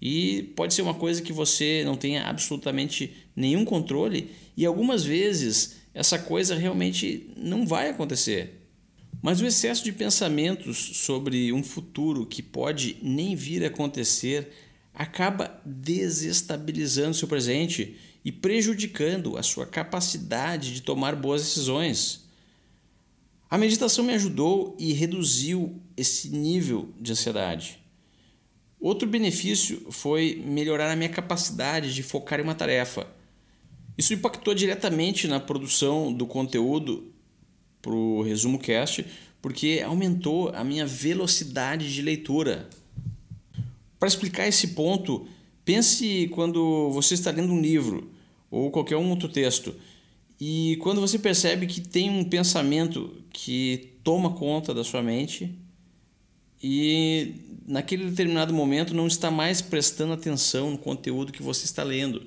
E 0.00 0.44
pode 0.56 0.72
ser 0.72 0.80
uma 0.80 0.94
coisa 0.94 1.20
que 1.20 1.30
você 1.30 1.82
não 1.84 1.94
tenha 1.94 2.22
absolutamente 2.22 3.12
nenhum 3.36 3.66
controle 3.66 4.30
e 4.56 4.64
algumas 4.64 5.04
vezes 5.04 5.82
essa 5.92 6.18
coisa 6.18 6.54
realmente 6.54 7.30
não 7.36 7.66
vai 7.66 7.90
acontecer. 7.90 8.61
Mas 9.22 9.40
o 9.40 9.46
excesso 9.46 9.84
de 9.84 9.92
pensamentos 9.92 10.76
sobre 10.96 11.52
um 11.52 11.62
futuro 11.62 12.26
que 12.26 12.42
pode 12.42 12.96
nem 13.00 13.36
vir 13.36 13.62
a 13.62 13.68
acontecer 13.68 14.52
acaba 14.92 15.62
desestabilizando 15.64 17.14
seu 17.14 17.28
presente 17.28 17.96
e 18.24 18.32
prejudicando 18.32 19.38
a 19.38 19.42
sua 19.42 19.64
capacidade 19.64 20.74
de 20.74 20.82
tomar 20.82 21.14
boas 21.14 21.42
decisões. 21.42 22.28
A 23.48 23.56
meditação 23.56 24.04
me 24.04 24.12
ajudou 24.12 24.76
e 24.76 24.92
reduziu 24.92 25.80
esse 25.96 26.28
nível 26.28 26.92
de 27.00 27.12
ansiedade. 27.12 27.78
Outro 28.80 29.08
benefício 29.08 29.86
foi 29.92 30.42
melhorar 30.44 30.90
a 30.90 30.96
minha 30.96 31.08
capacidade 31.08 31.94
de 31.94 32.02
focar 32.02 32.40
em 32.40 32.42
uma 32.42 32.54
tarefa. 32.54 33.06
Isso 33.96 34.14
impactou 34.14 34.52
diretamente 34.52 35.28
na 35.28 35.38
produção 35.38 36.12
do 36.12 36.26
conteúdo 36.26 37.11
para 37.82 37.92
o 37.92 38.22
resumo 38.22 38.58
cast, 38.58 39.04
porque 39.42 39.82
aumentou 39.84 40.50
a 40.54 40.62
minha 40.62 40.86
velocidade 40.86 41.92
de 41.92 42.00
leitura. 42.00 42.70
Para 43.98 44.08
explicar 44.08 44.46
esse 44.46 44.68
ponto, 44.68 45.26
pense 45.64 46.28
quando 46.32 46.90
você 46.90 47.14
está 47.14 47.30
lendo 47.32 47.52
um 47.52 47.60
livro 47.60 48.10
ou 48.50 48.70
qualquer 48.70 48.96
um 48.96 49.10
outro 49.10 49.28
texto 49.28 49.74
e 50.44 50.76
quando 50.80 51.00
você 51.00 51.18
percebe 51.18 51.66
que 51.68 51.80
tem 51.80 52.10
um 52.10 52.24
pensamento 52.24 53.16
que 53.30 53.92
toma 54.02 54.32
conta 54.32 54.74
da 54.74 54.82
sua 54.82 55.00
mente 55.00 55.56
e 56.60 57.34
naquele 57.64 58.10
determinado 58.10 58.52
momento 58.52 58.92
não 58.92 59.06
está 59.06 59.30
mais 59.30 59.62
prestando 59.62 60.12
atenção 60.12 60.72
no 60.72 60.78
conteúdo 60.78 61.32
que 61.32 61.42
você 61.42 61.64
está 61.64 61.84
lendo. 61.84 62.26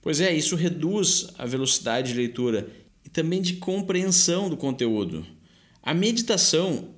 Pois 0.00 0.20
é, 0.20 0.32
isso 0.32 0.54
reduz 0.54 1.28
a 1.36 1.44
velocidade 1.44 2.12
de 2.12 2.18
leitura 2.18 2.70
e 3.08 3.10
também 3.10 3.40
de 3.40 3.54
compreensão 3.54 4.50
do 4.50 4.56
conteúdo. 4.56 5.26
A 5.82 5.94
meditação 5.94 6.90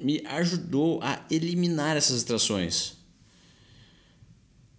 me 0.00 0.22
ajudou 0.24 1.00
a 1.02 1.26
eliminar 1.28 1.96
essas 1.96 2.14
distrações. 2.14 2.96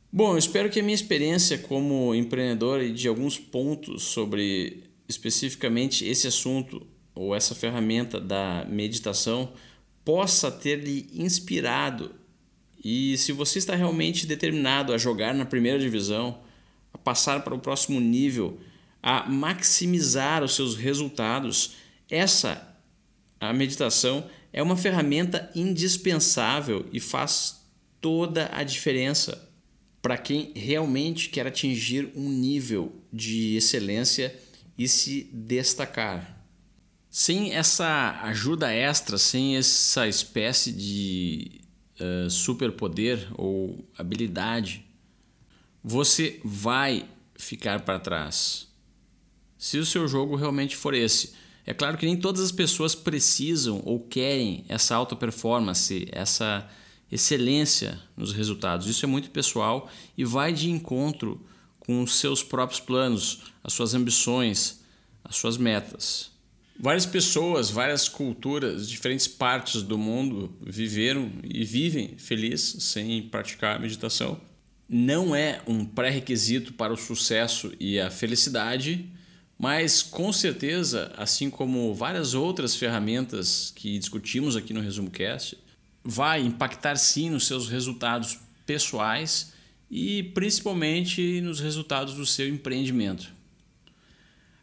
Bom, 0.10 0.32
eu 0.32 0.38
espero 0.38 0.70
que 0.70 0.80
a 0.80 0.84
minha 0.84 0.96
experiência 0.96 1.58
como 1.58 2.16
empreendedor 2.16 2.82
e 2.82 2.94
de 2.94 3.10
alguns 3.10 3.38
pontos 3.38 4.04
sobre 4.04 4.86
especificamente 5.06 6.06
esse 6.06 6.28
assunto 6.28 6.88
ou 7.14 7.36
essa 7.36 7.54
ferramenta 7.54 8.18
da 8.18 8.66
meditação 8.70 9.52
possa 10.06 10.50
ter 10.50 10.78
lhe 10.78 11.10
inspirado. 11.14 12.16
E 12.82 13.18
se 13.18 13.34
você 13.34 13.60
está 13.60 13.76
realmente 13.76 14.26
determinado 14.26 14.94
a 14.94 14.98
jogar 14.98 15.36
na 15.36 15.46
primeira 15.46 15.78
divisão, 15.78 16.40
a 16.94 16.98
passar 16.98 17.44
para 17.44 17.54
o 17.54 17.60
próximo 17.60 18.00
nível, 18.00 18.58
a 19.02 19.30
maximizar 19.30 20.44
os 20.44 20.56
seus 20.56 20.76
resultados, 20.76 21.76
essa 22.10 22.68
a 23.40 23.54
meditação 23.54 24.30
é 24.52 24.62
uma 24.62 24.76
ferramenta 24.76 25.50
indispensável 25.56 26.86
e 26.92 27.00
faz 27.00 27.62
toda 28.02 28.50
a 28.54 28.64
diferença 28.64 29.48
para 30.02 30.18
quem 30.18 30.52
realmente 30.56 31.30
quer 31.30 31.48
atingir 31.48 32.12
um 32.16 32.30
nível 32.30 32.94
de 33.12 33.56
excelência 33.56 34.38
e 34.78 34.88
se 34.88 35.30
destacar. 35.34 36.38
Sem 37.10 37.54
essa 37.54 38.20
ajuda 38.24 38.72
extra, 38.72 39.18
sem 39.18 39.58
essa 39.58 40.08
espécie 40.08 40.72
de 40.72 41.62
uh, 42.00 42.30
superpoder 42.30 43.28
ou 43.36 43.84
habilidade, 43.98 44.86
você 45.84 46.40
vai 46.44 47.08
ficar 47.36 47.82
para 47.82 48.00
trás 48.00 48.69
se 49.60 49.78
o 49.78 49.86
seu 49.86 50.08
jogo 50.08 50.38
realmente 50.38 50.78
for 50.78 50.94
esse. 50.94 51.34
É 51.66 51.74
claro 51.74 51.98
que 51.98 52.06
nem 52.06 52.16
todas 52.16 52.42
as 52.42 52.52
pessoas 52.52 52.96
precisam 52.96 53.82
ou 53.86 54.00
querem 54.00 54.64
essa 54.70 54.96
alta 54.96 55.16
performance, 55.16 56.08
essa 56.12 56.68
excelência 57.12 58.00
nos 58.16 58.32
resultados. 58.32 58.88
Isso 58.88 59.06
é 59.06 59.08
muito 59.08 59.30
pessoal 59.30 59.90
e 60.18 60.24
vai 60.24 60.54
de 60.54 60.72
encontro 60.72 61.46
com 61.80 62.02
os 62.02 62.16
seus 62.16 62.42
próprios 62.42 62.80
planos, 62.80 63.52
as 63.62 63.74
suas 63.74 63.94
ambições, 63.94 64.80
as 65.24 65.36
suas 65.36 65.58
metas. 65.58 66.32
Várias 66.80 67.06
pessoas, 67.06 67.70
várias 67.70 68.08
culturas, 68.08 68.90
diferentes 68.90 69.28
partes 69.28 69.84
do 69.84 69.98
mundo 69.98 70.56
viveram 70.62 71.30
e 71.44 71.66
vivem 71.66 72.16
felizes 72.18 72.84
sem 72.86 73.22
praticar 73.24 73.80
meditação. 73.82 74.40
Não 74.88 75.36
é 75.36 75.62
um 75.68 75.84
pré-requisito 75.84 76.74
para 76.74 76.94
o 76.94 76.98
sucesso 76.98 77.74
e 77.80 78.00
a 78.00 78.10
felicidade, 78.10 79.12
mas 79.60 80.02
com 80.02 80.32
certeza, 80.32 81.12
assim 81.18 81.50
como 81.50 81.94
várias 81.94 82.34
outras 82.34 82.78
ferramentas 82.78 83.74
que 83.76 84.00
discutimos 84.00 84.56
aqui 84.56 84.74
no 84.74 84.80
Resumo 84.80 85.12
Cast, 85.12 85.58
vai 86.02 86.42
impactar 86.42 86.96
sim 86.96 87.30
nos 87.30 87.46
seus 87.46 87.68
resultados 87.68 88.40
pessoais 88.66 89.52
e 89.92 90.24
principalmente 90.24 91.42
nos 91.42 91.60
resultados 91.60 92.14
do 92.14 92.26
seu 92.26 92.48
empreendimento. 92.48 93.34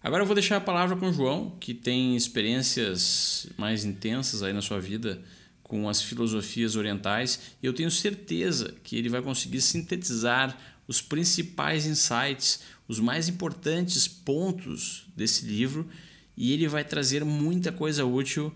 Agora 0.02 0.22
eu 0.22 0.26
vou 0.26 0.34
deixar 0.34 0.56
a 0.56 0.60
palavra 0.60 0.96
com 0.96 1.10
o 1.10 1.12
João, 1.12 1.50
que 1.60 1.74
tem 1.74 2.16
experiências 2.16 3.48
mais 3.58 3.84
intensas 3.84 4.42
aí 4.42 4.54
na 4.54 4.62
sua 4.62 4.80
vida 4.80 5.20
com 5.62 5.90
as 5.90 6.00
filosofias 6.00 6.74
orientais, 6.74 7.40
e 7.62 7.66
eu 7.66 7.74
tenho 7.74 7.90
certeza 7.90 8.74
que 8.82 8.96
ele 8.96 9.10
vai 9.10 9.20
conseguir 9.20 9.60
sintetizar 9.60 10.56
os 10.86 11.00
principais 11.00 11.86
insights, 11.86 12.60
os 12.88 13.00
mais 13.00 13.28
importantes 13.28 14.06
pontos 14.06 15.06
desse 15.16 15.44
livro 15.44 15.88
e 16.36 16.52
ele 16.52 16.68
vai 16.68 16.84
trazer 16.84 17.24
muita 17.24 17.72
coisa 17.72 18.04
útil 18.04 18.52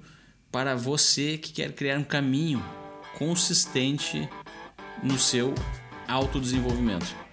para 0.52 0.76
você 0.76 1.38
que 1.38 1.52
quer 1.52 1.72
criar 1.72 1.98
um 1.98 2.04
caminho 2.04 2.62
consistente 3.16 4.28
no 5.02 5.18
seu 5.18 5.54
autodesenvolvimento. 6.06 7.29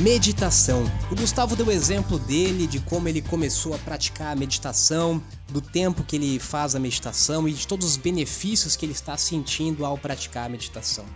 Meditação. 0.00 0.84
O 1.10 1.16
Gustavo 1.16 1.56
deu 1.56 1.68
o 1.68 1.72
exemplo 1.72 2.18
dele, 2.18 2.66
de 2.66 2.80
como 2.80 3.08
ele 3.08 3.22
começou 3.22 3.74
a 3.74 3.78
praticar 3.78 4.30
a 4.30 4.36
meditação, 4.36 5.22
do 5.48 5.62
tempo 5.62 6.04
que 6.04 6.16
ele 6.16 6.38
faz 6.38 6.74
a 6.74 6.78
meditação 6.78 7.48
e 7.48 7.52
de 7.52 7.66
todos 7.66 7.86
os 7.86 7.96
benefícios 7.96 8.76
que 8.76 8.84
ele 8.84 8.92
está 8.92 9.16
sentindo 9.16 9.86
ao 9.86 9.96
praticar 9.96 10.44
a 10.44 10.48
meditação. 10.50 11.06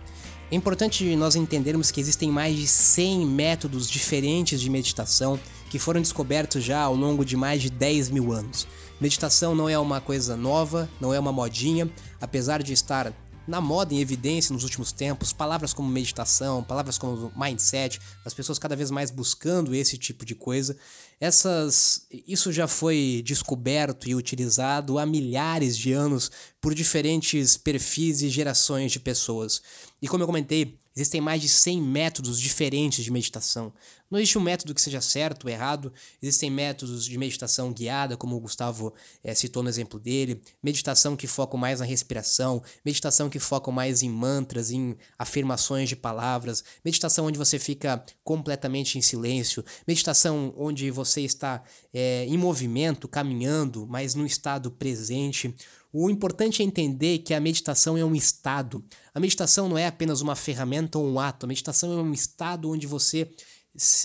É 0.51 0.55
importante 0.55 1.15
nós 1.15 1.35
entendermos 1.35 1.91
que 1.91 2.01
existem 2.01 2.31
mais 2.31 2.55
de 2.55 2.67
100 2.67 3.23
métodos 3.27 3.87
diferentes 3.87 4.59
de 4.59 4.69
meditação 4.69 5.39
que 5.69 5.77
foram 5.77 6.01
descobertos 6.01 6.63
já 6.63 6.81
ao 6.81 6.95
longo 6.95 7.23
de 7.23 7.37
mais 7.37 7.61
de 7.61 7.69
10 7.69 8.09
mil 8.09 8.33
anos. 8.33 8.67
Meditação 8.99 9.53
não 9.53 9.69
é 9.69 9.77
uma 9.77 10.01
coisa 10.01 10.35
nova, 10.35 10.89
não 10.99 11.13
é 11.13 11.19
uma 11.19 11.31
modinha, 11.31 11.87
apesar 12.19 12.63
de 12.63 12.73
estar 12.73 13.13
na 13.47 13.59
moda, 13.59 13.93
em 13.93 13.99
evidência 13.99 14.53
nos 14.53 14.63
últimos 14.63 14.91
tempos, 14.91 15.33
palavras 15.33 15.73
como 15.73 15.89
meditação, 15.89 16.63
palavras 16.63 16.97
como 16.97 17.31
mindset, 17.35 17.99
as 18.23 18.33
pessoas 18.33 18.59
cada 18.59 18.75
vez 18.75 18.91
mais 18.91 19.11
buscando 19.11 19.73
esse 19.73 19.97
tipo 19.97 20.25
de 20.25 20.35
coisa. 20.35 20.77
Essas, 21.21 22.07
isso 22.09 22.51
já 22.51 22.67
foi 22.67 23.21
descoberto 23.23 24.09
e 24.09 24.15
utilizado 24.15 24.97
há 24.97 25.05
milhares 25.05 25.77
de 25.77 25.93
anos 25.93 26.31
por 26.59 26.73
diferentes 26.73 27.55
perfis 27.55 28.23
e 28.23 28.29
gerações 28.29 28.91
de 28.91 28.99
pessoas. 28.99 29.61
E 30.01 30.07
como 30.07 30.23
eu 30.23 30.27
comentei, 30.27 30.79
existem 30.95 31.21
mais 31.21 31.41
de 31.41 31.47
100 31.47 31.81
métodos 31.81 32.39
diferentes 32.39 33.03
de 33.03 33.11
meditação. 33.11 33.71
Não 34.09 34.19
existe 34.19 34.37
um 34.37 34.41
método 34.41 34.75
que 34.75 34.81
seja 34.81 34.99
certo 34.99 35.45
ou 35.45 35.49
errado, 35.49 35.93
existem 36.21 36.51
métodos 36.51 37.05
de 37.05 37.17
meditação 37.17 37.71
guiada, 37.71 38.17
como 38.17 38.35
o 38.35 38.39
Gustavo 38.41 38.93
é, 39.23 39.33
citou 39.33 39.63
no 39.63 39.69
exemplo 39.69 39.97
dele, 39.97 40.41
meditação 40.61 41.15
que 41.15 41.27
focam 41.27 41.57
mais 41.57 41.79
na 41.79 41.85
respiração, 41.85 42.61
meditação 42.83 43.29
que 43.29 43.39
focam 43.39 43.71
mais 43.71 44.03
em 44.03 44.09
mantras, 44.09 44.69
em 44.69 44.97
afirmações 45.17 45.87
de 45.87 45.95
palavras, 45.95 46.61
meditação 46.83 47.25
onde 47.25 47.37
você 47.37 47.57
fica 47.57 48.03
completamente 48.21 48.97
em 48.97 49.01
silêncio, 49.01 49.63
meditação 49.87 50.53
onde 50.57 50.91
você 51.11 51.21
está 51.21 51.63
é, 51.93 52.25
em 52.25 52.37
movimento, 52.37 53.07
caminhando, 53.07 53.85
mas 53.87 54.15
no 54.15 54.25
estado 54.25 54.71
presente. 54.71 55.53
O 55.93 56.09
importante 56.09 56.61
é 56.61 56.65
entender 56.65 57.19
que 57.19 57.33
a 57.33 57.39
meditação 57.39 57.97
é 57.97 58.05
um 58.05 58.15
estado. 58.15 58.83
A 59.13 59.19
meditação 59.19 59.67
não 59.67 59.77
é 59.77 59.87
apenas 59.87 60.21
uma 60.21 60.35
ferramenta 60.35 60.97
ou 60.97 61.05
um 61.05 61.19
ato. 61.19 61.45
A 61.45 61.49
meditação 61.49 61.91
é 61.91 62.01
um 62.01 62.13
estado 62.13 62.69
onde 62.71 62.87
você 62.87 63.29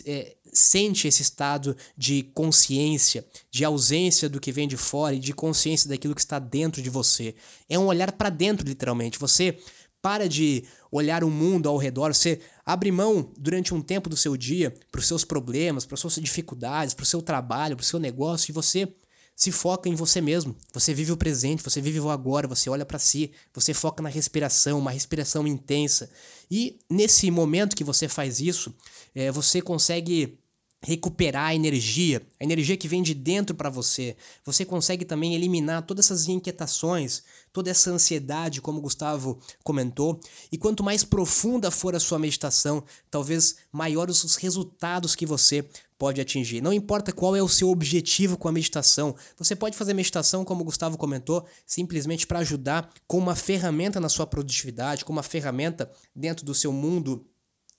é, 0.05 0.37
sente 0.53 1.09
esse 1.09 1.23
estado 1.23 1.77
de 1.97 2.23
consciência, 2.35 3.27
de 3.51 3.65
ausência 3.65 4.29
do 4.29 4.41
que 4.41 4.53
vem 4.53 4.67
de 4.67 4.77
fora 4.77 5.15
e 5.15 5.19
de 5.21 5.33
consciência 5.33 5.89
daquilo 5.89 6.15
que 6.15 6.21
está 6.21 6.39
dentro 6.39 6.83
de 6.83 6.91
você. 6.91 7.35
É 7.69 7.79
um 7.79 7.87
olhar 7.87 8.13
para 8.13 8.31
dentro, 8.31 8.67
literalmente. 8.67 9.19
Você 9.19 9.59
para 10.07 10.29
de 10.29 10.63
olhar 10.89 11.25
o 11.25 11.29
mundo 11.29 11.69
ao 11.69 11.77
redor, 11.77 12.15
você 12.15 12.39
abre 12.65 12.93
mão 12.93 13.29
durante 13.37 13.75
um 13.75 13.83
tempo 13.83 14.09
do 14.09 14.17
seu 14.17 14.37
dia 14.37 14.73
para 14.93 15.01
os 15.01 15.07
seus 15.09 15.25
problemas, 15.25 15.85
para 15.85 15.95
as 15.95 16.01
suas 16.01 16.15
dificuldades, 16.15 16.95
para 16.95 17.03
o 17.03 17.07
seu 17.07 17.21
trabalho, 17.21 17.75
para 17.75 17.83
o 17.83 17.87
seu 17.87 17.99
negócio 17.99 18.53
e 18.53 18.55
você 18.55 18.87
se 19.35 19.51
foca 19.51 19.89
em 19.89 19.97
você 19.97 20.21
mesmo. 20.21 20.55
Você 20.73 20.95
vive 20.95 21.11
o 21.11 21.17
presente, 21.17 21.61
você 21.61 21.81
vive 21.81 21.99
o 21.99 22.09
agora, 22.09 22.47
você 22.47 22.71
olha 22.71 22.87
para 22.87 23.01
si, 23.01 23.33
você 23.53 23.75
foca 23.75 24.01
na 24.01 24.09
respiração, 24.09 24.79
uma 24.79 24.93
respiração 24.93 25.45
intensa. 25.45 26.09
E 26.49 26.79
nesse 26.89 27.29
momento 27.29 27.75
que 27.75 27.83
você 27.83 28.07
faz 28.07 28.39
isso, 28.39 28.73
é, 29.13 29.33
você 29.33 29.61
consegue 29.61 30.39
recuperar 30.87 31.49
a 31.49 31.55
energia, 31.55 32.25
a 32.39 32.45
energia 32.45 32.77
que 32.77 32.87
vem 32.87 33.03
de 33.03 33.13
dentro 33.13 33.57
para 33.57 33.69
você. 33.69 34.17
Você 34.45 34.65
consegue 34.65 35.05
também 35.05 35.35
eliminar 35.35 35.83
todas 35.83 36.07
essas 36.07 36.29
inquietações, 36.29 37.25
toda 37.53 37.69
essa 37.69 37.91
ansiedade, 37.91 38.61
como 38.61 38.79
o 38.79 38.83
Gustavo 38.83 39.37
comentou. 39.65 40.21
E 40.51 40.57
quanto 40.57 40.85
mais 40.85 41.03
profunda 41.03 41.73
for 41.73 41.97
a 41.97 41.99
sua 41.99 42.21
meditação, 42.21 42.85
talvez 43.11 43.57
maiores 43.73 44.23
os 44.23 44.37
resultados 44.37 45.17
que 45.17 45.27
você 45.27 45.69
pode 45.99 46.21
atingir. 46.21 46.61
Não 46.61 46.73
importa 46.73 47.11
qual 47.11 47.35
é 47.35 47.43
o 47.43 47.49
seu 47.49 47.69
objetivo 47.69 48.37
com 48.37 48.47
a 48.47 48.53
meditação. 48.53 49.17
Você 49.37 49.57
pode 49.57 49.77
fazer 49.77 49.93
meditação, 49.93 50.45
como 50.45 50.61
o 50.61 50.67
Gustavo 50.67 50.97
comentou, 50.97 51.45
simplesmente 51.67 52.29
para 52.29 52.39
ajudar 52.39 52.93
com 53.09 53.19
uma 53.19 53.35
ferramenta 53.35 53.99
na 53.99 54.09
sua 54.09 54.25
produtividade, 54.25 55.05
com 55.05 55.13
uma 55.13 55.25
ferramenta 55.25 55.91
dentro 56.15 56.47
do 56.47 56.55
seu 56.55 56.73
mundo 56.73 57.27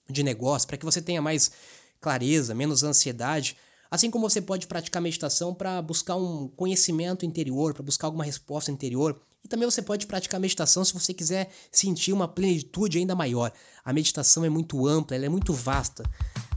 de 0.10 0.24
negócio, 0.24 0.68
para 0.68 0.78
que 0.78 0.86
você 0.86 1.02
tenha 1.02 1.22
mais 1.22 1.52
clareza, 2.00 2.54
menos 2.54 2.84
ansiedade. 2.84 3.58
Assim 3.90 4.12
como 4.12 4.30
você 4.30 4.42
pode 4.42 4.68
praticar 4.68 5.02
meditação 5.02 5.54
para 5.54 5.82
buscar 5.82 6.16
um 6.16 6.48
conhecimento 6.50 7.26
interior, 7.26 7.74
para 7.74 7.84
buscar 7.84 8.08
alguma 8.08 8.24
resposta 8.24 8.72
interior. 8.72 9.20
E 9.44 9.48
também 9.48 9.70
você 9.70 9.82
pode 9.82 10.06
praticar 10.06 10.42
meditação 10.42 10.84
se 10.84 10.94
você 10.94 11.14
quiser 11.14 11.50
sentir 11.72 12.12
uma 12.12 12.28
plenitude 12.28 12.98
ainda 12.98 13.16
maior. 13.16 13.52
A 13.86 13.94
meditação 13.94 14.44
é 14.44 14.50
muito 14.50 14.86
ampla, 14.86 15.16
ela 15.16 15.26
é 15.26 15.30
muito 15.30 15.54
vasta. 15.54 16.04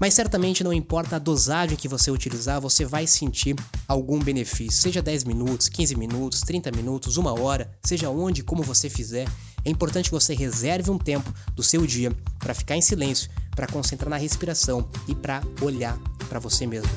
Mas 0.01 0.15
certamente 0.15 0.65
não 0.65 0.73
importa 0.73 1.17
a 1.17 1.19
dosagem 1.21 1.77
que 1.77 1.87
você 1.87 2.11
utilizar, 2.11 2.61
você 2.61 2.85
vai 2.85 3.07
sentir 3.07 3.55
algum 3.87 4.19
benefício. 4.19 4.73
Seja 4.81 5.01
10 5.01 5.23
minutos, 5.23 5.69
15 5.69 5.95
minutos, 5.95 6.41
30 6.41 6.73
minutos, 6.73 7.17
uma 7.17 7.39
hora, 7.39 7.71
seja 7.85 8.11
onde, 8.11 8.43
como 8.43 8.63
você 8.65 8.91
fizer. 8.91 9.29
É 9.65 9.71
importante 9.71 10.11
que 10.11 10.15
você 10.15 10.35
reserve 10.35 10.91
um 10.91 10.99
tempo 10.99 11.33
do 11.55 11.63
seu 11.63 11.87
dia 11.87 12.13
para 12.39 12.55
ficar 12.55 12.77
em 12.77 12.81
silêncio, 12.81 13.31
para 13.55 13.67
concentrar 13.67 14.09
na 14.09 14.17
respiração 14.17 14.89
e 15.07 15.15
para 15.15 15.43
olhar 15.61 15.99
para 16.29 16.39
você 16.39 16.67
mesmo. 16.67 16.91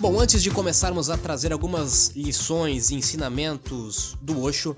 Bom, 0.00 0.20
antes 0.20 0.42
de 0.42 0.50
começarmos 0.50 1.08
a 1.08 1.16
trazer 1.16 1.50
algumas 1.50 2.08
lições 2.14 2.90
e 2.90 2.94
ensinamentos 2.94 4.18
do 4.20 4.42
Osho, 4.42 4.76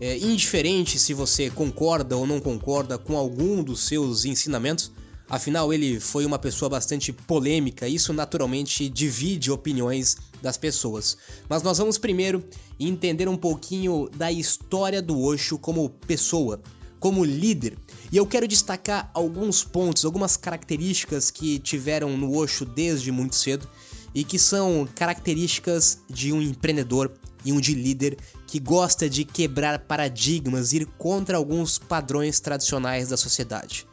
é, 0.00 0.16
indiferente 0.16 0.98
se 0.98 1.12
você 1.12 1.50
concorda 1.50 2.16
ou 2.16 2.26
não 2.26 2.40
concorda 2.40 2.96
com 2.96 3.16
algum 3.18 3.62
dos 3.62 3.86
seus 3.86 4.24
ensinamentos, 4.24 4.90
afinal 5.32 5.72
ele 5.72 5.98
foi 5.98 6.26
uma 6.26 6.38
pessoa 6.38 6.68
bastante 6.68 7.10
polêmica, 7.10 7.88
isso 7.88 8.12
naturalmente 8.12 8.86
divide 8.86 9.50
opiniões 9.50 10.18
das 10.42 10.58
pessoas. 10.58 11.16
Mas 11.48 11.62
nós 11.62 11.78
vamos 11.78 11.96
primeiro 11.96 12.44
entender 12.78 13.26
um 13.30 13.36
pouquinho 13.36 14.10
da 14.14 14.30
história 14.30 15.00
do 15.00 15.18
Osho 15.18 15.58
como 15.58 15.88
pessoa, 15.88 16.60
como 17.00 17.24
líder. 17.24 17.78
E 18.12 18.16
eu 18.18 18.26
quero 18.26 18.46
destacar 18.46 19.10
alguns 19.14 19.64
pontos, 19.64 20.04
algumas 20.04 20.36
características 20.36 21.30
que 21.30 21.58
tiveram 21.58 22.14
no 22.14 22.36
Osho 22.36 22.66
desde 22.66 23.10
muito 23.10 23.34
cedo 23.34 23.66
e 24.14 24.24
que 24.24 24.38
são 24.38 24.86
características 24.94 26.00
de 26.10 26.30
um 26.30 26.42
empreendedor 26.42 27.10
e 27.42 27.54
um 27.54 27.58
de 27.58 27.74
líder 27.74 28.18
que 28.46 28.60
gosta 28.60 29.08
de 29.08 29.24
quebrar 29.24 29.78
paradigmas, 29.78 30.74
ir 30.74 30.84
contra 30.98 31.38
alguns 31.38 31.78
padrões 31.78 32.38
tradicionais 32.38 33.08
da 33.08 33.16
sociedade. 33.16 33.90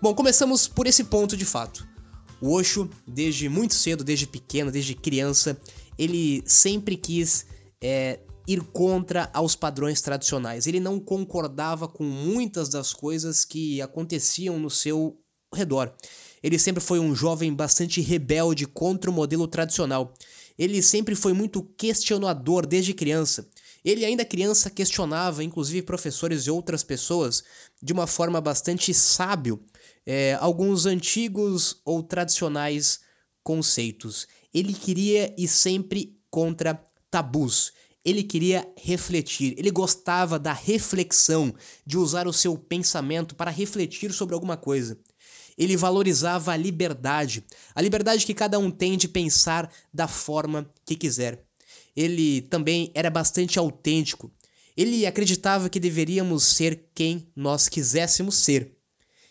Bom, 0.00 0.14
começamos 0.14 0.68
por 0.68 0.86
esse 0.86 1.04
ponto 1.04 1.36
de 1.36 1.44
fato. 1.44 1.86
O 2.40 2.52
Osho, 2.52 2.90
desde 3.06 3.48
muito 3.48 3.74
cedo, 3.74 4.04
desde 4.04 4.26
pequeno, 4.26 4.70
desde 4.70 4.94
criança, 4.94 5.58
ele 5.98 6.42
sempre 6.46 6.96
quis 6.96 7.46
é, 7.82 8.20
ir 8.46 8.62
contra 8.62 9.30
aos 9.32 9.56
padrões 9.56 10.02
tradicionais. 10.02 10.66
Ele 10.66 10.80
não 10.80 11.00
concordava 11.00 11.88
com 11.88 12.04
muitas 12.04 12.68
das 12.68 12.92
coisas 12.92 13.44
que 13.44 13.80
aconteciam 13.80 14.58
no 14.58 14.68
seu 14.68 15.18
redor. 15.54 15.94
Ele 16.42 16.58
sempre 16.58 16.82
foi 16.82 16.98
um 16.98 17.14
jovem 17.14 17.54
bastante 17.54 18.00
rebelde 18.00 18.66
contra 18.66 19.10
o 19.10 19.14
modelo 19.14 19.48
tradicional. 19.48 20.12
Ele 20.58 20.82
sempre 20.82 21.14
foi 21.14 21.32
muito 21.32 21.62
questionador 21.62 22.66
desde 22.66 22.92
criança. 22.92 23.48
Ele, 23.84 24.04
ainda 24.04 24.24
criança, 24.24 24.70
questionava, 24.70 25.44
inclusive 25.44 25.82
professores 25.82 26.46
e 26.46 26.50
outras 26.50 26.82
pessoas, 26.82 27.44
de 27.82 27.92
uma 27.92 28.06
forma 28.06 28.40
bastante 28.40 28.94
sábio, 28.94 29.62
é, 30.06 30.34
alguns 30.40 30.86
antigos 30.86 31.80
ou 31.84 32.02
tradicionais 32.02 33.00
conceitos. 33.42 34.26
Ele 34.52 34.72
queria 34.72 35.34
ir 35.38 35.48
sempre 35.48 36.18
contra 36.30 36.80
tabus. 37.10 37.72
Ele 38.04 38.22
queria 38.22 38.70
refletir, 38.76 39.54
ele 39.56 39.70
gostava 39.70 40.38
da 40.38 40.52
reflexão, 40.52 41.54
de 41.86 41.96
usar 41.96 42.28
o 42.28 42.34
seu 42.34 42.56
pensamento 42.58 43.34
para 43.34 43.50
refletir 43.50 44.12
sobre 44.12 44.34
alguma 44.34 44.58
coisa. 44.58 44.98
Ele 45.56 45.76
valorizava 45.76 46.52
a 46.52 46.56
liberdade, 46.56 47.44
a 47.74 47.80
liberdade 47.80 48.26
que 48.26 48.34
cada 48.34 48.58
um 48.58 48.70
tem 48.70 48.98
de 48.98 49.08
pensar 49.08 49.72
da 49.92 50.06
forma 50.06 50.70
que 50.84 50.96
quiser. 50.96 51.42
Ele 51.96 52.42
também 52.42 52.90
era 52.94 53.08
bastante 53.08 53.58
autêntico. 53.58 54.30
Ele 54.76 55.06
acreditava 55.06 55.70
que 55.70 55.78
deveríamos 55.78 56.44
ser 56.44 56.90
quem 56.94 57.28
nós 57.34 57.68
quiséssemos 57.68 58.34
ser. 58.34 58.76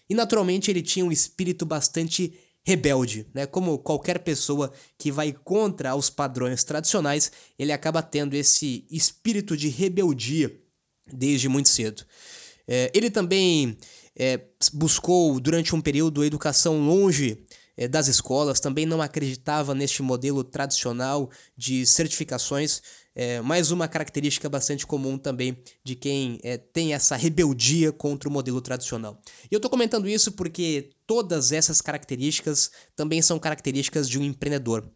E 0.10 0.16
naturalmente 0.16 0.70
ele 0.70 0.82
tinha 0.82 1.06
um 1.06 1.12
espírito 1.12 1.66
bastante 1.66 2.34
rebelde, 2.66 3.28
né? 3.34 3.46
Como 3.46 3.78
qualquer 3.78 4.20
pessoa 4.20 4.72
que 4.98 5.12
vai 5.12 5.34
contra 5.34 5.96
os 5.96 6.10
padrões 6.10 6.64
tradicionais, 6.64 7.32
ele 7.60 7.72
acaba 7.72 8.02
tendo 8.02 8.36
esse 8.36 8.86
espírito 8.90 9.58
de 9.58 9.68
rebeldia 9.68 10.58
desde 11.12 11.50
muito 11.50 11.68
cedo. 11.70 12.06
É, 12.66 12.90
ele 12.94 13.12
também 13.12 13.78
é, 14.16 14.40
buscou 14.74 15.40
durante 15.40 15.76
um 15.76 15.82
período 15.82 16.22
a 16.22 16.26
educação 16.26 16.80
longe 16.86 17.46
é, 17.76 17.88
das 17.88 18.08
escolas, 18.08 18.60
também 18.60 18.86
não 18.86 19.02
acreditava 19.02 19.76
neste 19.76 20.02
modelo 20.02 20.44
tradicional 20.44 21.30
de 21.58 21.86
certificações 21.86 22.82
é, 23.16 23.42
mais 23.42 23.72
uma 23.72 23.88
característica 23.88 24.50
bastante 24.50 24.86
comum 24.86 25.18
também 25.18 25.58
de 25.84 25.96
quem 25.96 26.40
é, 26.44 26.58
tem 26.58 26.94
essa 26.94 27.16
rebeldia 27.16 27.92
contra 27.92 28.28
o 28.28 28.32
modelo 28.32 28.62
tradicional. 28.62 29.20
E 29.52 29.54
eu 29.54 29.58
estou 29.58 29.70
comentando 29.70 30.08
isso 30.08 30.32
porque 30.32 30.90
todas 31.06 31.52
essas 31.52 31.82
características 31.82 32.72
também 32.96 33.22
são 33.22 33.40
características 33.40 34.10
de 34.10 34.20
um 34.20 34.24
empreendedor 34.24 34.90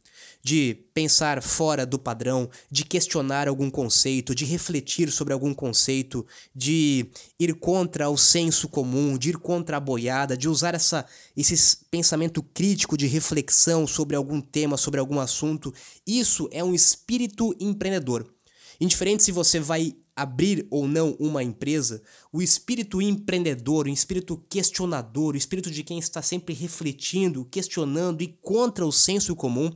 de 0.43 0.86
pensar 0.93 1.41
fora 1.41 1.86
do 1.86 2.00
padrão, 2.00 2.50
de 2.72 2.86
questionar 2.86 3.48
algum 3.48 3.70
conceito, 3.70 4.34
de 4.34 4.46
refletir 4.46 5.12
sobre 5.12 5.34
algum 5.34 5.54
conceito, 5.54 6.26
de 6.56 7.10
ir 7.39 7.54
contra 7.56 8.10
o 8.10 8.17
senso 8.17 8.67
comum, 8.67 9.17
de 9.17 9.30
ir 9.30 9.38
contra 9.38 9.78
a 9.78 9.80
boiada, 9.80 10.38
de 10.38 10.48
usar 10.48 10.74
essa, 10.74 11.06
esse 11.36 11.86
pensamento 11.91 12.41
crítico 12.41 12.98
de 12.98 13.08
reflexão 13.08 13.86
sobre 13.86 14.15
algum 14.15 14.41
tema, 14.41 14.78
sobre 14.78 15.00
algum 15.00 15.20
assunto. 15.20 15.74
Isso 16.06 16.48
é 16.52 16.63
um 16.63 16.74
espírito 16.74 17.56
empreendedor. 17.60 18.37
Indiferente 18.80 19.24
se 19.24 19.32
você 19.32 19.60
vai 19.60 19.96
abrir 20.16 20.68
ou 20.70 20.88
não 20.88 21.16
uma 21.20 21.44
empresa, 21.44 22.02
o 22.32 22.42
espírito 22.42 23.02
empreendedor, 23.02 23.86
o 23.86 23.90
espírito 23.90 24.38
questionador, 24.50 25.34
o 25.34 25.38
espírito 25.38 25.70
de 25.70 25.84
quem 25.84 26.00
está 26.00 26.22
sempre 26.22 26.54
refletindo, 26.54 27.46
questionando 27.46 28.22
e 28.22 28.38
contra 28.42 28.86
o 28.86 28.92
senso 28.92 29.36
comum 29.36 29.72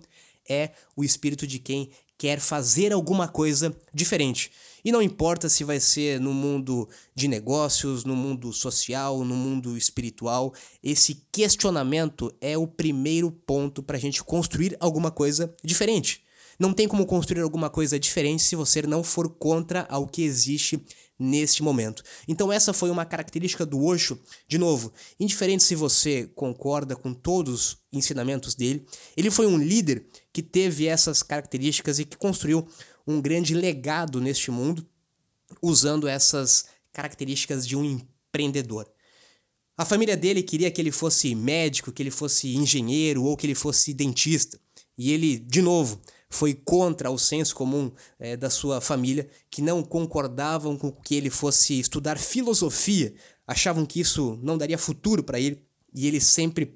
é 0.50 0.72
o 0.96 1.04
espírito 1.04 1.46
de 1.46 1.60
quem 1.60 1.92
quer 2.18 2.40
fazer 2.40 2.94
alguma 2.94 3.28
coisa 3.28 3.76
diferente. 3.92 4.52
E 4.86 4.92
não 4.92 5.02
importa 5.02 5.50
se 5.50 5.64
vai 5.64 5.80
ser 5.80 6.20
no 6.20 6.34
mundo 6.34 6.88
de 7.16 7.28
negócios, 7.28 8.04
no 8.04 8.16
mundo 8.16 8.54
social, 8.54 9.24
no 9.24 9.36
mundo 9.36 9.76
espiritual, 9.76 10.54
esse 10.84 11.24
questionamento 11.32 12.32
é 12.40 12.56
o 12.56 12.68
primeiro 12.68 13.32
ponto 13.32 13.82
para 13.82 13.98
a 13.98 14.00
gente 14.00 14.24
construir 14.24 14.78
alguma 14.80 15.10
coisa 15.10 15.52
diferente. 15.64 16.24
Não 16.62 16.74
tem 16.74 16.88
como 16.88 17.08
construir 17.08 17.42
alguma 17.42 17.72
coisa 17.72 18.00
diferente 18.00 18.44
se 18.44 18.56
você 18.56 18.84
não 18.84 19.04
for 19.04 19.28
contra 19.28 19.88
ao 19.90 20.06
que 20.06 20.22
existe 20.22 20.80
neste 21.18 21.64
momento. 21.64 22.04
Então 22.28 22.52
essa 22.52 22.72
foi 22.72 22.92
uma 22.92 23.04
característica 23.04 23.66
do 23.66 23.84
Osho, 23.84 24.20
de 24.48 24.60
novo, 24.60 24.94
indiferente 25.20 25.64
se 25.64 25.74
você 25.74 26.30
concorda 26.36 26.96
com 26.96 27.16
todos 27.16 27.54
os 27.54 27.78
ensinamentos 27.92 28.54
dele, 28.54 28.86
ele 29.18 29.32
foi 29.32 29.48
um 29.48 29.58
líder 29.58 30.06
que 30.32 30.44
teve 30.44 30.86
essas 30.86 31.24
características 31.24 31.98
e 31.98 32.06
que 32.06 32.16
construiu 32.16 32.68
um 33.08 33.20
grande 33.20 33.56
legado 33.56 34.22
neste 34.22 34.52
mundo 34.52 34.88
usando 35.64 36.08
essas 36.08 36.66
características 36.94 37.66
de 37.66 37.76
um 37.76 37.84
empreendedor. 37.84 38.88
A 39.76 39.84
família 39.84 40.16
dele 40.16 40.44
queria 40.44 40.70
que 40.70 40.80
ele 40.80 40.92
fosse 40.92 41.34
médico, 41.34 41.92
que 41.92 42.04
ele 42.04 42.12
fosse 42.12 42.56
engenheiro 42.56 43.24
ou 43.24 43.36
que 43.36 43.48
ele 43.48 43.56
fosse 43.56 43.96
dentista. 43.96 44.60
E 44.96 45.12
ele, 45.12 45.40
de 45.40 45.60
novo, 45.60 46.00
foi 46.32 46.54
contra 46.54 47.12
o 47.12 47.20
senso 47.20 47.54
comum 47.54 47.92
é, 48.18 48.38
da 48.38 48.50
sua 48.50 48.80
família, 48.80 49.30
que 49.50 49.62
não 49.62 49.84
concordavam 49.84 50.78
com 50.78 50.90
que 50.90 51.14
ele 51.14 51.30
fosse 51.30 51.78
estudar 51.78 52.18
filosofia, 52.18 53.14
achavam 53.46 53.86
que 53.86 54.00
isso 54.00 54.40
não 54.42 54.58
daria 54.58 54.78
futuro 54.78 55.22
para 55.22 55.40
ele, 55.40 55.62
e 55.94 56.08
ele 56.08 56.22
sempre 56.22 56.74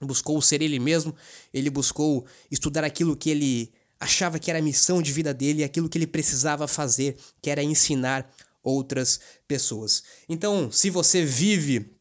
buscou 0.00 0.40
ser 0.40 0.62
ele 0.62 0.78
mesmo, 0.78 1.14
ele 1.52 1.68
buscou 1.68 2.24
estudar 2.50 2.82
aquilo 2.82 3.14
que 3.14 3.28
ele 3.28 3.70
achava 4.00 4.38
que 4.38 4.50
era 4.50 4.58
a 4.58 4.62
missão 4.62 5.02
de 5.02 5.12
vida 5.12 5.34
dele, 5.34 5.62
aquilo 5.62 5.88
que 5.88 5.98
ele 5.98 6.06
precisava 6.06 6.66
fazer, 6.66 7.16
que 7.42 7.50
era 7.50 7.62
ensinar 7.62 8.28
outras 8.62 9.20
pessoas. 9.46 10.02
Então, 10.26 10.72
se 10.72 10.88
você 10.88 11.24
vive 11.24 11.94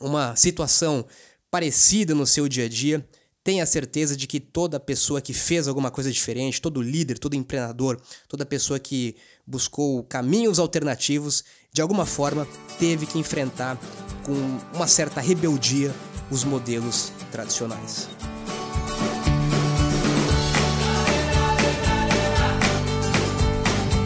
uma 0.00 0.34
situação 0.34 1.06
parecida 1.48 2.12
no 2.12 2.26
seu 2.26 2.48
dia 2.48 2.64
a 2.64 2.68
dia, 2.68 3.08
tenha 3.44 3.66
certeza 3.66 4.16
de 4.16 4.26
que 4.26 4.40
toda 4.40 4.80
pessoa 4.80 5.20
que 5.20 5.34
fez 5.34 5.68
alguma 5.68 5.90
coisa 5.90 6.10
diferente, 6.10 6.62
todo 6.62 6.80
líder, 6.80 7.18
todo 7.18 7.36
empreendedor, 7.36 8.00
toda 8.26 8.46
pessoa 8.46 8.80
que 8.80 9.14
buscou 9.46 10.02
caminhos 10.04 10.58
alternativos, 10.58 11.44
de 11.70 11.82
alguma 11.82 12.06
forma 12.06 12.48
teve 12.78 13.04
que 13.04 13.18
enfrentar 13.18 13.78
com 14.24 14.32
uma 14.74 14.86
certa 14.86 15.20
rebeldia 15.20 15.94
os 16.30 16.42
modelos 16.42 17.12
tradicionais. 17.30 18.08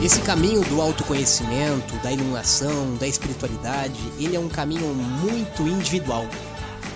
Esse 0.03 0.21
caminho 0.23 0.65
do 0.65 0.81
autoconhecimento, 0.81 1.95
da 2.03 2.11
iluminação, 2.11 2.97
da 2.97 3.07
espiritualidade, 3.07 4.01
ele 4.19 4.35
é 4.35 4.41
um 4.41 4.49
caminho 4.49 4.95
muito 4.95 5.63
individual. 5.63 6.25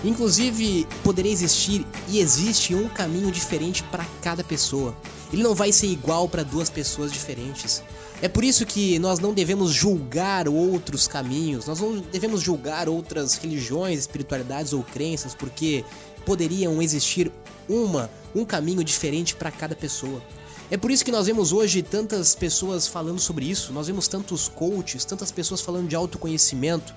Inclusive, 0.04 0.86
poderia 1.04 1.30
existir 1.30 1.86
e 2.08 2.18
existe 2.18 2.74
um 2.74 2.88
caminho 2.88 3.30
diferente 3.30 3.82
para 3.84 4.04
cada 4.20 4.42
pessoa. 4.42 4.96
Ele 5.32 5.42
não 5.42 5.54
vai 5.54 5.72
ser 5.72 5.86
igual 5.86 6.28
para 6.28 6.42
duas 6.42 6.68
pessoas 6.68 7.12
diferentes. 7.12 7.82
É 8.20 8.28
por 8.28 8.44
isso 8.44 8.66
que 8.66 8.98
nós 8.98 9.18
não 9.18 9.32
devemos 9.32 9.72
julgar 9.72 10.48
outros 10.48 11.08
caminhos, 11.08 11.66
nós 11.66 11.80
não 11.80 11.98
devemos 11.98 12.40
julgar 12.40 12.88
outras 12.88 13.34
religiões, 13.34 14.00
espiritualidades 14.00 14.72
ou 14.72 14.82
crenças, 14.82 15.34
porque 15.34 15.84
poderiam 16.24 16.80
existir 16.80 17.32
uma, 17.68 18.10
um 18.34 18.44
caminho 18.44 18.84
diferente 18.84 19.34
para 19.34 19.50
cada 19.50 19.74
pessoa. 19.74 20.22
É 20.70 20.76
por 20.76 20.90
isso 20.90 21.04
que 21.04 21.12
nós 21.12 21.26
vemos 21.26 21.52
hoje 21.52 21.82
tantas 21.82 22.34
pessoas 22.34 22.86
falando 22.86 23.20
sobre 23.20 23.44
isso, 23.44 23.72
nós 23.72 23.88
vemos 23.88 24.08
tantos 24.08 24.48
coaches, 24.48 25.04
tantas 25.04 25.30
pessoas 25.30 25.60
falando 25.60 25.88
de 25.88 25.94
autoconhecimento. 25.94 26.94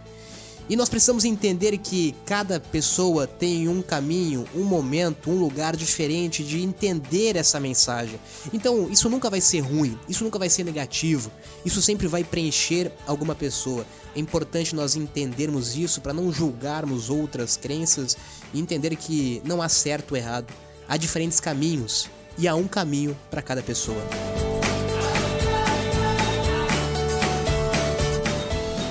E 0.67 0.75
nós 0.75 0.89
precisamos 0.89 1.25
entender 1.25 1.77
que 1.77 2.15
cada 2.25 2.59
pessoa 2.59 3.27
tem 3.27 3.67
um 3.67 3.83
caminho, 3.83 4.47
um 4.55 4.63
momento, 4.63 5.29
um 5.29 5.39
lugar 5.39 5.75
diferente 5.75 6.43
de 6.43 6.61
entender 6.61 7.35
essa 7.35 7.59
mensagem. 7.59 8.19
Então, 8.51 8.89
isso 8.89 9.07
nunca 9.07 9.29
vai 9.29 9.39
ser 9.39 9.59
ruim, 9.59 9.97
isso 10.09 10.23
nunca 10.23 10.39
vai 10.39 10.49
ser 10.49 10.63
negativo, 10.63 11.31
isso 11.63 11.81
sempre 11.83 12.07
vai 12.07 12.23
preencher 12.23 12.91
alguma 13.05 13.35
pessoa. 13.35 13.85
É 14.15 14.19
importante 14.19 14.73
nós 14.73 14.95
entendermos 14.95 15.75
isso 15.75 16.01
para 16.01 16.13
não 16.13 16.31
julgarmos 16.31 17.11
outras 17.11 17.55
crenças 17.57 18.17
e 18.51 18.59
entender 18.59 18.95
que 18.95 19.41
não 19.45 19.61
há 19.61 19.69
certo 19.69 20.11
ou 20.13 20.17
errado. 20.17 20.51
Há 20.87 20.97
diferentes 20.97 21.39
caminhos 21.39 22.09
e 22.37 22.47
há 22.47 22.55
um 22.55 22.67
caminho 22.67 23.15
para 23.29 23.41
cada 23.41 23.61
pessoa. 23.61 24.01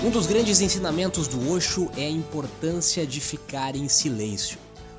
Um 0.05 0.11
dos 0.11 0.27
grandes 0.27 0.61
ensinamentos 0.61 1.27
do 1.27 1.51
Osho 1.51 1.91
é 1.97 2.05
a 2.05 2.11
importância 2.11 3.07
de 3.07 3.23
ficar 3.23 3.75
em 3.75 3.89
silêncio. 3.89 4.59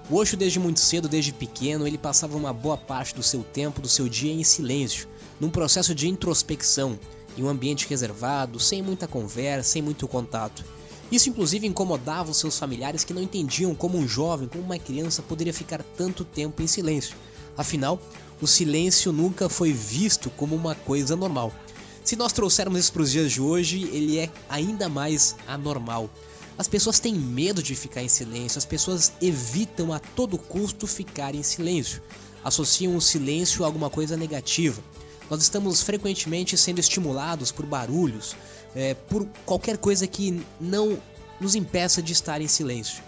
O 0.09 0.15
Osho, 0.15 0.35
desde 0.35 0.59
muito 0.59 0.79
cedo, 0.79 1.07
desde 1.07 1.31
pequeno, 1.31 1.85
ele 1.85 1.95
passava 1.95 2.35
uma 2.35 2.51
boa 2.51 2.75
parte 2.75 3.13
do 3.13 3.21
seu 3.21 3.43
tempo, 3.43 3.79
do 3.79 3.87
seu 3.87 4.09
dia 4.09 4.33
em 4.33 4.43
silêncio, 4.43 5.07
num 5.39 5.51
processo 5.51 5.93
de 5.93 6.09
introspecção, 6.09 6.99
em 7.37 7.43
um 7.43 7.47
ambiente 7.47 7.87
reservado, 7.87 8.59
sem 8.59 8.81
muita 8.81 9.07
conversa, 9.07 9.73
sem 9.73 9.81
muito 9.83 10.07
contato. 10.07 10.65
Isso 11.11 11.29
inclusive 11.29 11.67
incomodava 11.67 12.31
os 12.31 12.37
seus 12.37 12.57
familiares 12.57 13.03
que 13.03 13.13
não 13.13 13.21
entendiam 13.21 13.75
como 13.75 13.99
um 13.99 14.07
jovem, 14.07 14.47
como 14.47 14.63
uma 14.63 14.79
criança 14.79 15.21
poderia 15.21 15.53
ficar 15.53 15.83
tanto 15.95 16.25
tempo 16.25 16.63
em 16.63 16.67
silêncio. 16.67 17.15
Afinal, 17.55 18.01
o 18.41 18.47
silêncio 18.47 19.11
nunca 19.11 19.49
foi 19.49 19.71
visto 19.71 20.31
como 20.31 20.55
uma 20.55 20.73
coisa 20.73 21.15
normal. 21.15 21.53
Se 22.05 22.15
nós 22.15 22.31
trouxermos 22.31 22.81
isso 22.81 22.93
para 22.93 23.01
os 23.01 23.11
dias 23.11 23.31
de 23.31 23.41
hoje, 23.41 23.89
ele 23.91 24.19
é 24.19 24.29
ainda 24.47 24.87
mais 24.87 25.35
anormal. 25.47 26.07
As 26.55 26.67
pessoas 26.67 26.99
têm 26.99 27.15
medo 27.15 27.63
de 27.63 27.73
ficar 27.73 28.03
em 28.03 28.07
silêncio, 28.07 28.59
as 28.59 28.63
pessoas 28.63 29.11
evitam 29.19 29.91
a 29.91 29.97
todo 29.97 30.37
custo 30.37 30.85
ficar 30.85 31.33
em 31.33 31.41
silêncio, 31.41 32.03
associam 32.43 32.95
o 32.95 33.01
silêncio 33.01 33.63
a 33.63 33.65
alguma 33.65 33.89
coisa 33.89 34.15
negativa. 34.15 34.83
Nós 35.31 35.41
estamos 35.41 35.81
frequentemente 35.81 36.55
sendo 36.55 36.77
estimulados 36.77 37.51
por 37.51 37.65
barulhos, 37.65 38.35
é, 38.75 38.93
por 38.93 39.27
qualquer 39.43 39.75
coisa 39.79 40.05
que 40.05 40.45
não 40.61 41.01
nos 41.41 41.55
impeça 41.55 42.03
de 42.03 42.13
estar 42.13 42.39
em 42.39 42.47
silêncio. 42.47 43.03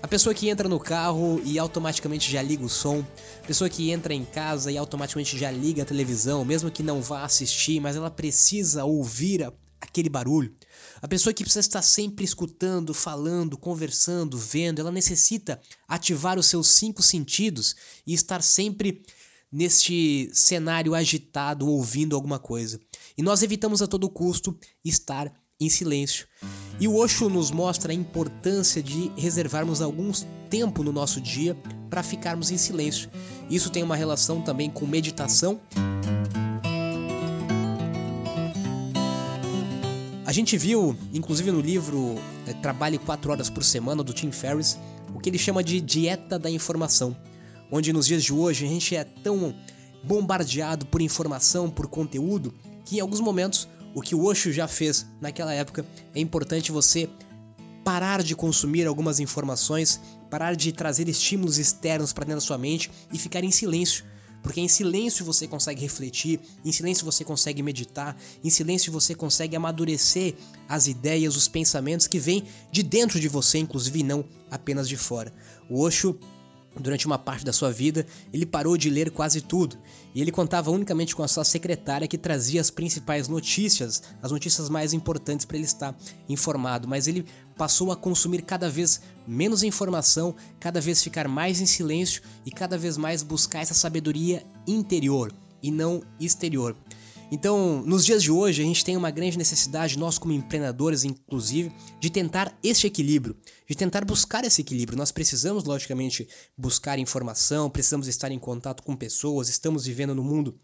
A 0.00 0.06
pessoa 0.06 0.32
que 0.32 0.48
entra 0.48 0.68
no 0.68 0.78
carro 0.78 1.42
e 1.44 1.58
automaticamente 1.58 2.30
já 2.30 2.40
liga 2.40 2.64
o 2.64 2.68
som, 2.68 3.04
a 3.42 3.46
pessoa 3.46 3.68
que 3.68 3.90
entra 3.90 4.14
em 4.14 4.24
casa 4.24 4.70
e 4.70 4.78
automaticamente 4.78 5.36
já 5.36 5.50
liga 5.50 5.82
a 5.82 5.86
televisão, 5.86 6.44
mesmo 6.44 6.70
que 6.70 6.84
não 6.84 7.02
vá 7.02 7.24
assistir, 7.24 7.80
mas 7.80 7.96
ela 7.96 8.08
precisa 8.08 8.84
ouvir 8.84 9.42
a, 9.42 9.52
aquele 9.80 10.08
barulho. 10.08 10.54
A 11.02 11.08
pessoa 11.08 11.34
que 11.34 11.42
precisa 11.42 11.60
estar 11.60 11.82
sempre 11.82 12.24
escutando, 12.24 12.94
falando, 12.94 13.58
conversando, 13.58 14.38
vendo, 14.38 14.80
ela 14.80 14.92
necessita 14.92 15.60
ativar 15.88 16.38
os 16.38 16.46
seus 16.46 16.68
cinco 16.68 17.02
sentidos 17.02 17.74
e 18.06 18.14
estar 18.14 18.40
sempre 18.40 19.02
neste 19.50 20.30
cenário 20.32 20.94
agitado, 20.94 21.66
ouvindo 21.66 22.14
alguma 22.14 22.38
coisa. 22.38 22.80
E 23.16 23.22
nós 23.22 23.42
evitamos 23.42 23.82
a 23.82 23.86
todo 23.88 24.08
custo 24.08 24.56
estar 24.84 25.32
em 25.60 25.68
silêncio. 25.68 26.26
E 26.80 26.86
o 26.86 26.96
Osho 26.96 27.28
nos 27.28 27.50
mostra 27.50 27.92
a 27.92 27.94
importância 27.94 28.80
de 28.82 29.10
reservarmos 29.16 29.82
algum 29.82 30.12
tempo 30.48 30.84
no 30.84 30.92
nosso 30.92 31.20
dia 31.20 31.56
para 31.90 32.02
ficarmos 32.02 32.50
em 32.50 32.56
silêncio. 32.56 33.10
Isso 33.50 33.70
tem 33.70 33.82
uma 33.82 33.96
relação 33.96 34.40
também 34.40 34.70
com 34.70 34.86
meditação. 34.86 35.60
A 40.24 40.32
gente 40.32 40.56
viu, 40.56 40.96
inclusive 41.12 41.50
no 41.50 41.60
livro 41.60 42.14
é, 42.46 42.52
Trabalhe 42.52 42.98
4 42.98 43.32
Horas 43.32 43.50
por 43.50 43.64
Semana, 43.64 44.04
do 44.04 44.12
Tim 44.12 44.30
Ferriss, 44.30 44.78
o 45.14 45.18
que 45.18 45.30
ele 45.30 45.38
chama 45.38 45.64
de 45.64 45.80
dieta 45.80 46.38
da 46.38 46.50
informação. 46.50 47.16
Onde 47.72 47.92
nos 47.92 48.06
dias 48.06 48.22
de 48.22 48.32
hoje 48.32 48.64
a 48.64 48.68
gente 48.68 48.94
é 48.94 49.04
tão 49.04 49.54
bombardeado 50.04 50.86
por 50.86 51.00
informação, 51.00 51.68
por 51.68 51.88
conteúdo, 51.88 52.54
que 52.84 52.98
em 52.98 53.00
alguns 53.00 53.20
momentos 53.20 53.66
o 53.94 54.00
que 54.00 54.14
o 54.14 54.24
Osho 54.24 54.52
já 54.52 54.68
fez 54.68 55.06
naquela 55.20 55.52
época, 55.52 55.84
é 56.14 56.20
importante 56.20 56.72
você 56.72 57.08
parar 57.84 58.22
de 58.22 58.36
consumir 58.36 58.86
algumas 58.86 59.18
informações, 59.18 60.00
parar 60.30 60.54
de 60.54 60.72
trazer 60.72 61.08
estímulos 61.08 61.58
externos 61.58 62.12
para 62.12 62.24
dentro 62.24 62.40
da 62.40 62.46
sua 62.46 62.58
mente 62.58 62.90
e 63.12 63.18
ficar 63.18 63.42
em 63.42 63.50
silêncio. 63.50 64.04
Porque 64.42 64.60
em 64.60 64.68
silêncio 64.68 65.24
você 65.24 65.48
consegue 65.48 65.80
refletir, 65.80 66.40
em 66.64 66.70
silêncio 66.70 67.04
você 67.04 67.24
consegue 67.24 67.62
meditar, 67.62 68.16
em 68.44 68.50
silêncio 68.50 68.92
você 68.92 69.14
consegue 69.14 69.56
amadurecer 69.56 70.34
as 70.68 70.86
ideias, 70.86 71.34
os 71.34 71.48
pensamentos 71.48 72.06
que 72.06 72.18
vêm 72.18 72.44
de 72.70 72.82
dentro 72.82 73.18
de 73.18 73.28
você, 73.28 73.58
inclusive, 73.58 74.02
não 74.02 74.24
apenas 74.50 74.88
de 74.88 74.96
fora. 74.96 75.32
O 75.68 75.80
Osho 75.80 76.18
Durante 76.78 77.06
uma 77.06 77.18
parte 77.18 77.44
da 77.44 77.52
sua 77.52 77.72
vida, 77.72 78.06
ele 78.32 78.46
parou 78.46 78.76
de 78.76 78.90
ler 78.90 79.10
quase 79.10 79.40
tudo, 79.40 79.76
e 80.14 80.20
ele 80.20 80.30
contava 80.30 80.70
unicamente 80.70 81.16
com 81.16 81.22
a 81.22 81.28
sua 81.28 81.44
secretária 81.44 82.06
que 82.06 82.18
trazia 82.18 82.60
as 82.60 82.70
principais 82.70 83.26
notícias, 83.26 84.02
as 84.22 84.30
notícias 84.30 84.68
mais 84.68 84.92
importantes 84.92 85.44
para 85.44 85.56
ele 85.56 85.66
estar 85.66 85.96
informado, 86.28 86.86
mas 86.86 87.08
ele 87.08 87.24
passou 87.56 87.90
a 87.90 87.96
consumir 87.96 88.42
cada 88.42 88.70
vez 88.70 89.00
menos 89.26 89.62
informação, 89.62 90.34
cada 90.60 90.80
vez 90.80 91.02
ficar 91.02 91.26
mais 91.26 91.60
em 91.60 91.66
silêncio 91.66 92.22
e 92.46 92.50
cada 92.50 92.78
vez 92.78 92.96
mais 92.96 93.22
buscar 93.22 93.60
essa 93.60 93.74
sabedoria 93.74 94.44
interior 94.66 95.32
e 95.62 95.70
não 95.70 96.02
exterior. 96.20 96.76
Então, 97.30 97.82
nos 97.84 98.06
dias 98.06 98.22
de 98.22 98.32
hoje, 98.32 98.62
a 98.62 98.64
gente 98.64 98.82
tem 98.82 98.96
uma 98.96 99.10
grande 99.10 99.36
necessidade, 99.36 99.98
nós 99.98 100.16
como 100.16 100.32
empreendedores, 100.32 101.04
inclusive, 101.04 101.70
de 102.00 102.08
tentar 102.08 102.56
este 102.62 102.86
equilíbrio, 102.86 103.36
de 103.68 103.76
tentar 103.76 104.02
buscar 104.04 104.44
esse 104.44 104.62
equilíbrio. 104.62 104.96
Nós 104.96 105.12
precisamos, 105.12 105.64
logicamente, 105.64 106.26
buscar 106.56 106.98
informação, 106.98 107.68
precisamos 107.68 108.08
estar 108.08 108.32
em 108.32 108.38
contato 108.38 108.82
com 108.82 108.96
pessoas, 108.96 109.50
estamos 109.50 109.84
vivendo 109.84 110.14
no 110.14 110.24
mundo 110.24 110.58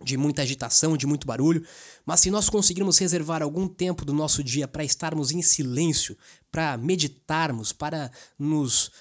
de 0.00 0.16
muita 0.16 0.42
agitação, 0.42 0.96
de 0.96 1.08
muito 1.08 1.26
barulho, 1.26 1.66
mas 2.06 2.20
se 2.20 2.30
nós 2.30 2.48
conseguirmos 2.48 2.98
reservar 2.98 3.42
algum 3.42 3.66
tempo 3.66 4.04
do 4.04 4.12
nosso 4.12 4.44
dia 4.44 4.68
para 4.68 4.84
estarmos 4.84 5.32
em 5.32 5.42
silêncio, 5.42 6.16
para 6.52 6.76
meditarmos, 6.76 7.72
para 7.72 8.12
nos 8.38 8.92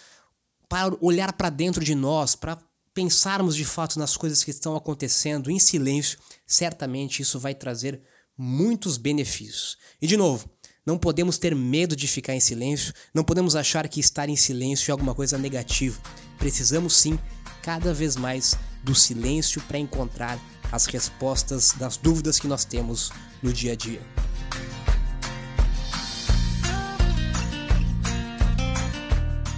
para 0.68 0.98
olhar 1.00 1.32
para 1.32 1.50
dentro 1.50 1.84
de 1.84 1.96
nós, 1.96 2.36
para 2.36 2.58
pensarmos 2.98 3.56
de 3.56 3.64
fato 3.64 4.00
nas 4.00 4.18
coisas 4.18 4.44
que 4.44 4.50
estão 4.50 4.76
acontecendo 4.76 5.52
em 5.52 5.60
silêncio, 5.60 6.18
certamente 6.48 7.22
isso 7.22 7.40
vai 7.40 7.54
trazer 7.54 8.02
muitos 8.36 8.98
benefícios. 8.98 9.78
E 10.02 10.08
de 10.08 10.18
novo, 10.18 10.50
Não 10.88 10.98
podemos 10.98 11.38
ter 11.38 11.54
medo 11.54 11.98
de 11.98 12.08
ficar 12.08 12.34
em 12.34 12.40
silêncio, 12.40 12.94
não 13.14 13.22
podemos 13.22 13.58
achar 13.58 13.86
que 13.90 14.00
estar 14.00 14.30
em 14.30 14.38
silêncio 14.38 14.90
é 14.90 14.94
alguma 14.94 15.14
coisa 15.14 15.38
negativa. 15.38 16.02
Precisamos 16.40 16.96
sim, 16.96 17.20
cada 17.62 17.94
vez 17.94 18.16
mais, 18.16 18.56
do 18.86 18.96
silêncio 18.96 19.62
para 19.64 19.78
encontrar 19.78 20.40
as 20.72 20.86
respostas 20.86 21.74
das 21.74 21.98
dúvidas 21.98 22.40
que 22.40 22.48
nós 22.48 22.64
temos 22.64 23.12
no 23.44 23.52
dia 23.52 23.74
a 23.74 23.76
dia. 23.76 24.02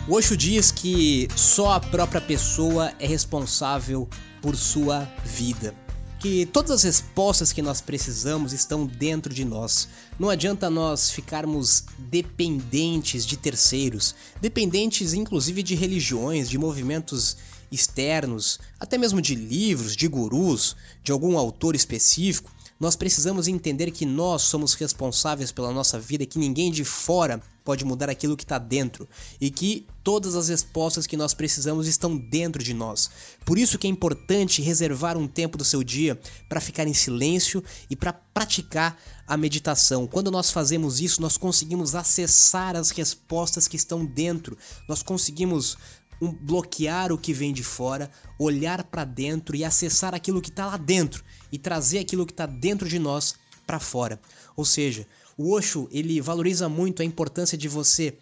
O 0.09 0.13
Osho 0.13 0.35
diz 0.35 0.71
que 0.71 1.27
só 1.35 1.73
a 1.73 1.79
própria 1.79 2.19
pessoa 2.19 2.91
é 2.99 3.05
responsável 3.05 4.09
por 4.41 4.55
sua 4.55 5.07
vida. 5.23 5.75
Que 6.19 6.47
todas 6.47 6.71
as 6.71 6.81
respostas 6.81 7.53
que 7.53 7.61
nós 7.61 7.79
precisamos 7.79 8.51
estão 8.51 8.87
dentro 8.87 9.31
de 9.31 9.45
nós. 9.45 9.87
Não 10.17 10.27
adianta 10.27 10.67
nós 10.67 11.11
ficarmos 11.11 11.83
dependentes 11.99 13.23
de 13.23 13.37
terceiros, 13.37 14.15
dependentes 14.41 15.13
inclusive 15.13 15.61
de 15.61 15.75
religiões, 15.75 16.49
de 16.49 16.57
movimentos 16.57 17.37
externos, 17.71 18.59
até 18.79 18.97
mesmo 18.97 19.21
de 19.21 19.35
livros, 19.35 19.95
de 19.95 20.07
gurus, 20.07 20.75
de 21.03 21.11
algum 21.11 21.37
autor 21.37 21.75
específico 21.75 22.49
nós 22.79 22.95
precisamos 22.95 23.47
entender 23.47 23.91
que 23.91 24.05
nós 24.05 24.43
somos 24.43 24.73
responsáveis 24.73 25.51
pela 25.51 25.73
nossa 25.73 25.99
vida, 25.99 26.25
que 26.25 26.39
ninguém 26.39 26.71
de 26.71 26.85
fora 26.85 27.41
pode 27.63 27.83
mudar 27.83 28.09
aquilo 28.09 28.37
que 28.37 28.43
está 28.43 28.57
dentro 28.57 29.07
e 29.39 29.51
que 29.51 29.85
todas 30.03 30.35
as 30.35 30.47
respostas 30.47 31.05
que 31.05 31.17
nós 31.17 31.33
precisamos 31.33 31.87
estão 31.87 32.17
dentro 32.17 32.63
de 32.63 32.73
nós. 32.73 33.11
Por 33.45 33.59
isso 33.59 33.77
que 33.77 33.85
é 33.85 33.89
importante 33.89 34.61
reservar 34.61 35.17
um 35.17 35.27
tempo 35.27 35.57
do 35.57 35.65
seu 35.65 35.83
dia 35.83 36.19
para 36.47 36.61
ficar 36.61 36.87
em 36.87 36.93
silêncio 36.93 37.63
e 37.89 37.95
para 37.95 38.13
praticar 38.13 38.97
a 39.27 39.37
meditação. 39.37 40.07
Quando 40.07 40.31
nós 40.31 40.49
fazemos 40.49 40.99
isso, 40.99 41.21
nós 41.21 41.37
conseguimos 41.37 41.93
acessar 41.93 42.75
as 42.75 42.89
respostas 42.89 43.67
que 43.67 43.75
estão 43.75 44.03
dentro. 44.03 44.57
Nós 44.87 45.03
conseguimos 45.03 45.77
um, 46.21 46.31
bloquear 46.31 47.11
o 47.11 47.17
que 47.17 47.33
vem 47.33 47.53
de 47.53 47.63
fora, 47.63 48.11
olhar 48.37 48.83
para 48.83 49.05
dentro 49.05 49.55
e 49.55 49.63
acessar 49.63 50.13
aquilo 50.13 50.41
que 50.41 50.49
está 50.49 50.67
lá 50.67 50.77
dentro 50.77 51.23
e 51.51 51.57
trazer 51.57 51.99
aquilo 51.99 52.25
que 52.25 52.33
está 52.33 52.45
dentro 52.45 52.87
de 52.87 52.99
nós 52.99 53.35
para 53.65 53.79
fora. 53.79 54.19
Ou 54.55 54.65
seja, 54.65 55.07
o 55.37 55.53
Osho 55.53 55.87
ele 55.91 56.19
valoriza 56.19 56.67
muito 56.67 57.01
a 57.01 57.05
importância 57.05 57.57
de 57.57 57.67
você 57.67 58.17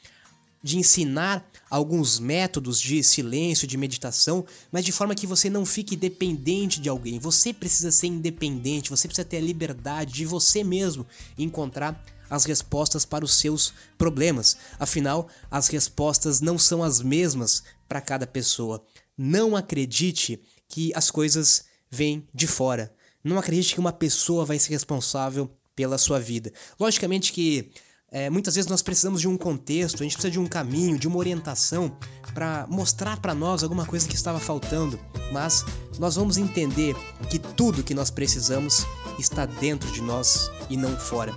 de 0.61 0.77
ensinar 0.77 1.49
alguns 1.69 2.19
métodos 2.19 2.79
de 2.79 3.03
silêncio, 3.03 3.67
de 3.67 3.77
meditação, 3.77 4.45
mas 4.71 4.83
de 4.83 4.91
forma 4.91 5.15
que 5.15 5.27
você 5.27 5.49
não 5.49 5.65
fique 5.65 5.95
dependente 5.95 6.81
de 6.81 6.89
alguém. 6.89 7.19
Você 7.19 7.53
precisa 7.53 7.91
ser 7.91 8.07
independente, 8.07 8.89
você 8.89 9.07
precisa 9.07 9.27
ter 9.27 9.37
a 9.37 9.41
liberdade 9.41 10.13
de 10.13 10.25
você 10.25 10.63
mesmo 10.63 11.05
encontrar 11.37 12.03
as 12.29 12.45
respostas 12.45 13.05
para 13.05 13.23
os 13.23 13.35
seus 13.35 13.73
problemas. 13.97 14.57
Afinal, 14.79 15.29
as 15.49 15.67
respostas 15.67 16.41
não 16.41 16.57
são 16.57 16.83
as 16.83 17.01
mesmas 17.01 17.63
para 17.87 18.01
cada 18.01 18.27
pessoa. 18.27 18.83
Não 19.17 19.55
acredite 19.55 20.41
que 20.67 20.91
as 20.93 21.09
coisas 21.09 21.65
vêm 21.89 22.27
de 22.33 22.47
fora. 22.47 22.93
Não 23.23 23.37
acredite 23.37 23.73
que 23.73 23.79
uma 23.79 23.93
pessoa 23.93 24.45
vai 24.45 24.59
ser 24.59 24.71
responsável 24.71 25.49
pela 25.75 25.97
sua 25.97 26.19
vida. 26.19 26.51
Logicamente 26.79 27.31
que 27.31 27.71
é, 28.09 28.29
muitas 28.29 28.55
vezes 28.55 28.69
nós 28.69 28.81
precisamos 28.81 29.19
de 29.19 29.27
um 29.27 29.35
contexto, 29.35 30.01
a 30.01 30.03
gente 30.03 30.13
precisa 30.13 30.31
de 30.31 30.39
um 30.39 30.47
caminho, 30.47 30.97
de 30.97 31.07
uma 31.07 31.17
orientação 31.17 31.91
para 32.33 32.65
mostrar 32.69 33.19
para 33.19 33.33
nós 33.33 33.63
alguma 33.63 33.85
coisa 33.85 34.07
que 34.07 34.15
estava 34.15 34.39
faltando, 34.39 34.97
mas 35.31 35.65
nós 35.99 36.15
vamos 36.15 36.37
entender 36.37 36.95
que 37.29 37.37
tudo 37.37 37.83
que 37.83 37.93
nós 37.93 38.09
precisamos 38.09 38.85
está 39.19 39.45
dentro 39.45 39.91
de 39.91 40.01
nós 40.01 40.49
e 40.69 40.77
não 40.77 40.97
fora. 40.97 41.35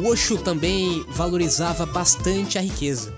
O 0.00 0.06
Osho 0.06 0.38
também 0.38 1.04
valorizava 1.08 1.84
bastante 1.84 2.58
a 2.58 2.60
riqueza. 2.60 3.12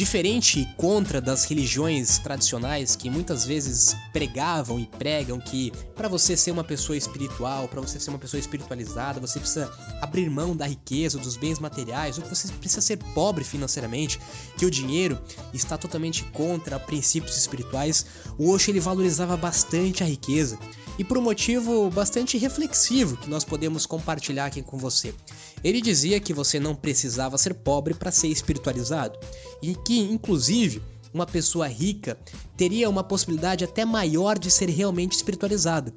Diferente 0.00 0.60
e 0.60 0.64
contra 0.78 1.20
das 1.20 1.44
religiões 1.44 2.16
tradicionais 2.16 2.96
que 2.96 3.10
muitas 3.10 3.44
vezes 3.44 3.94
pregavam 4.14 4.80
e 4.80 4.86
pregam 4.86 5.38
que 5.38 5.74
para 5.94 6.08
você 6.08 6.38
ser 6.38 6.52
uma 6.52 6.64
pessoa 6.64 6.96
espiritual, 6.96 7.68
para 7.68 7.82
você 7.82 8.00
ser 8.00 8.08
uma 8.08 8.18
pessoa 8.18 8.40
espiritualizada, 8.40 9.20
você 9.20 9.38
precisa 9.38 9.70
abrir 10.00 10.30
mão 10.30 10.56
da 10.56 10.66
riqueza, 10.66 11.18
dos 11.18 11.36
bens 11.36 11.58
materiais, 11.58 12.16
ou 12.16 12.24
que 12.24 12.34
você 12.34 12.50
precisa 12.54 12.80
ser 12.80 12.96
pobre 13.12 13.44
financeiramente, 13.44 14.18
que 14.56 14.64
o 14.64 14.70
dinheiro 14.70 15.20
está 15.52 15.76
totalmente 15.76 16.24
contra 16.32 16.80
princípios 16.80 17.36
espirituais. 17.36 18.06
O 18.38 18.52
Osho 18.52 18.70
ele 18.70 18.80
valorizava 18.80 19.36
bastante 19.36 20.02
a 20.02 20.06
riqueza 20.06 20.58
e 20.98 21.04
por 21.04 21.16
um 21.16 21.22
motivo 21.22 21.90
bastante 21.90 22.36
reflexivo 22.36 23.16
que 23.16 23.30
nós 23.30 23.42
podemos 23.42 23.86
compartilhar 23.86 24.46
aqui 24.46 24.62
com 24.62 24.76
você. 24.76 25.14
Ele 25.62 25.80
dizia 25.80 26.20
que 26.20 26.32
você 26.32 26.58
não 26.58 26.74
precisava 26.74 27.36
ser 27.38 27.54
pobre 27.54 27.94
para 27.94 28.10
ser 28.10 28.28
espiritualizado 28.28 29.18
e 29.62 29.74
que, 29.74 30.00
inclusive, 30.00 30.82
uma 31.12 31.26
pessoa 31.26 31.66
rica 31.66 32.18
teria 32.56 32.88
uma 32.88 33.04
possibilidade 33.04 33.64
até 33.64 33.84
maior 33.84 34.38
de 34.38 34.50
ser 34.50 34.68
realmente 34.68 35.12
espiritualizada. 35.12 35.92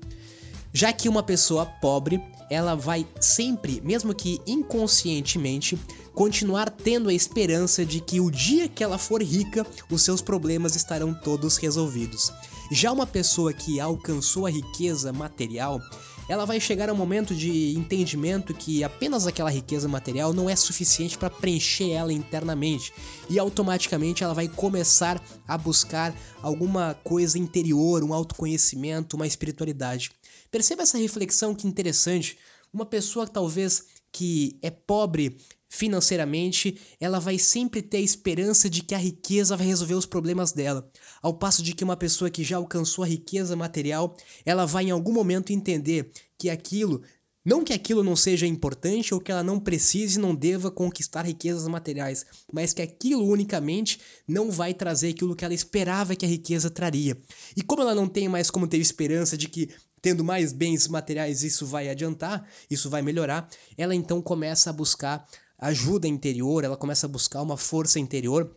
Já 0.73 0.91
que 0.91 1.07
uma 1.07 1.21
pessoa 1.21 1.67
pobre, 1.67 2.19
ela 2.49 2.75
vai 2.75 3.07
sempre, 3.19 3.79
mesmo 3.81 4.13
que 4.13 4.41
inconscientemente, 4.45 5.77
continuar 6.13 6.69
tendo 6.69 7.09
a 7.09 7.13
esperança 7.13 7.85
de 7.85 7.99
que 7.99 8.19
o 8.19 8.31
dia 8.31 8.67
que 8.67 8.83
ela 8.83 8.97
for 8.97 9.21
rica, 9.21 9.65
os 9.89 10.01
seus 10.01 10.21
problemas 10.21 10.75
estarão 10.75 11.13
todos 11.13 11.57
resolvidos. 11.57 12.31
Já 12.71 12.91
uma 12.91 13.05
pessoa 13.05 13.53
que 13.53 13.79
alcançou 13.79 14.47
a 14.47 14.49
riqueza 14.49 15.13
material, 15.13 15.79
ela 16.27 16.45
vai 16.45 16.59
chegar 16.59 16.89
a 16.89 16.93
um 16.93 16.95
momento 16.95 17.35
de 17.35 17.77
entendimento 17.77 18.53
que 18.53 18.83
apenas 18.83 19.27
aquela 19.27 19.49
riqueza 19.49 19.87
material 19.87 20.33
não 20.33 20.49
é 20.49 20.55
suficiente 20.55 21.17
para 21.17 21.29
preencher 21.29 21.91
ela 21.91 22.13
internamente 22.13 22.93
e 23.29 23.37
automaticamente 23.37 24.23
ela 24.23 24.33
vai 24.33 24.47
começar 24.47 25.21
a 25.47 25.57
buscar 25.57 26.15
alguma 26.41 26.93
coisa 27.03 27.37
interior, 27.37 28.03
um 28.03 28.13
autoconhecimento, 28.13 29.15
uma 29.15 29.27
espiritualidade. 29.27 30.11
Perceba 30.49 30.83
essa 30.83 30.97
reflexão 30.97 31.53
que 31.53 31.67
interessante. 31.67 32.37
Uma 32.71 32.85
pessoa 32.85 33.27
talvez 33.27 33.85
que 34.11 34.57
é 34.61 34.69
pobre 34.69 35.37
financeiramente, 35.73 36.77
ela 36.99 37.19
vai 37.19 37.39
sempre 37.39 37.81
ter 37.81 37.97
a 37.97 38.01
esperança 38.01 38.69
de 38.69 38.83
que 38.83 38.93
a 38.93 38.97
riqueza 38.97 39.57
vai 39.57 39.65
resolver 39.65 39.95
os 39.95 40.05
problemas 40.05 40.51
dela. 40.51 40.87
Ao 41.19 41.33
passo 41.33 41.63
de 41.63 41.73
que 41.73 41.83
uma 41.83 41.97
pessoa 41.97 42.29
que 42.29 42.43
já 42.43 42.57
alcançou 42.57 43.03
a 43.03 43.07
riqueza 43.07 43.55
material, 43.55 44.15
ela 44.45 44.67
vai 44.67 44.85
em 44.85 44.91
algum 44.91 45.11
momento 45.11 45.51
entender 45.51 46.11
que 46.37 46.47
aquilo 46.47 47.01
não 47.43 47.63
que 47.63 47.73
aquilo 47.73 48.03
não 48.03 48.15
seja 48.15 48.45
importante 48.45 49.15
ou 49.15 49.19
que 49.19 49.31
ela 49.31 49.43
não 49.43 49.59
precise 49.59 50.19
e 50.19 50.21
não 50.21 50.35
deva 50.35 50.69
conquistar 50.69 51.23
riquezas 51.23 51.67
materiais, 51.67 52.23
mas 52.53 52.71
que 52.71 52.81
aquilo 52.81 53.27
unicamente 53.27 53.99
não 54.27 54.51
vai 54.51 54.75
trazer 54.75 55.09
aquilo 55.09 55.35
que 55.35 55.43
ela 55.43 55.55
esperava 55.55 56.15
que 56.15 56.25
a 56.25 56.29
riqueza 56.29 56.69
traria. 56.69 57.17
E 57.57 57.63
como 57.63 57.81
ela 57.81 57.95
não 57.95 58.07
tem 58.07 58.29
mais 58.29 58.51
como 58.51 58.67
ter 58.67 58.77
esperança 58.77 59.35
de 59.35 59.49
que 59.49 59.69
tendo 60.03 60.23
mais 60.23 60.53
bens 60.53 60.87
materiais 60.87 61.43
isso 61.43 61.65
vai 61.65 61.89
adiantar, 61.89 62.47
isso 62.69 62.89
vai 62.89 63.01
melhorar, 63.01 63.49
ela 63.77 63.95
então 63.95 64.21
começa 64.21 64.69
a 64.69 64.73
buscar 64.73 65.25
ajuda 65.57 66.07
interior, 66.07 66.63
ela 66.63 66.77
começa 66.77 67.05
a 67.05 67.09
buscar 67.09 67.41
uma 67.41 67.57
força 67.57 67.99
interior 67.99 68.55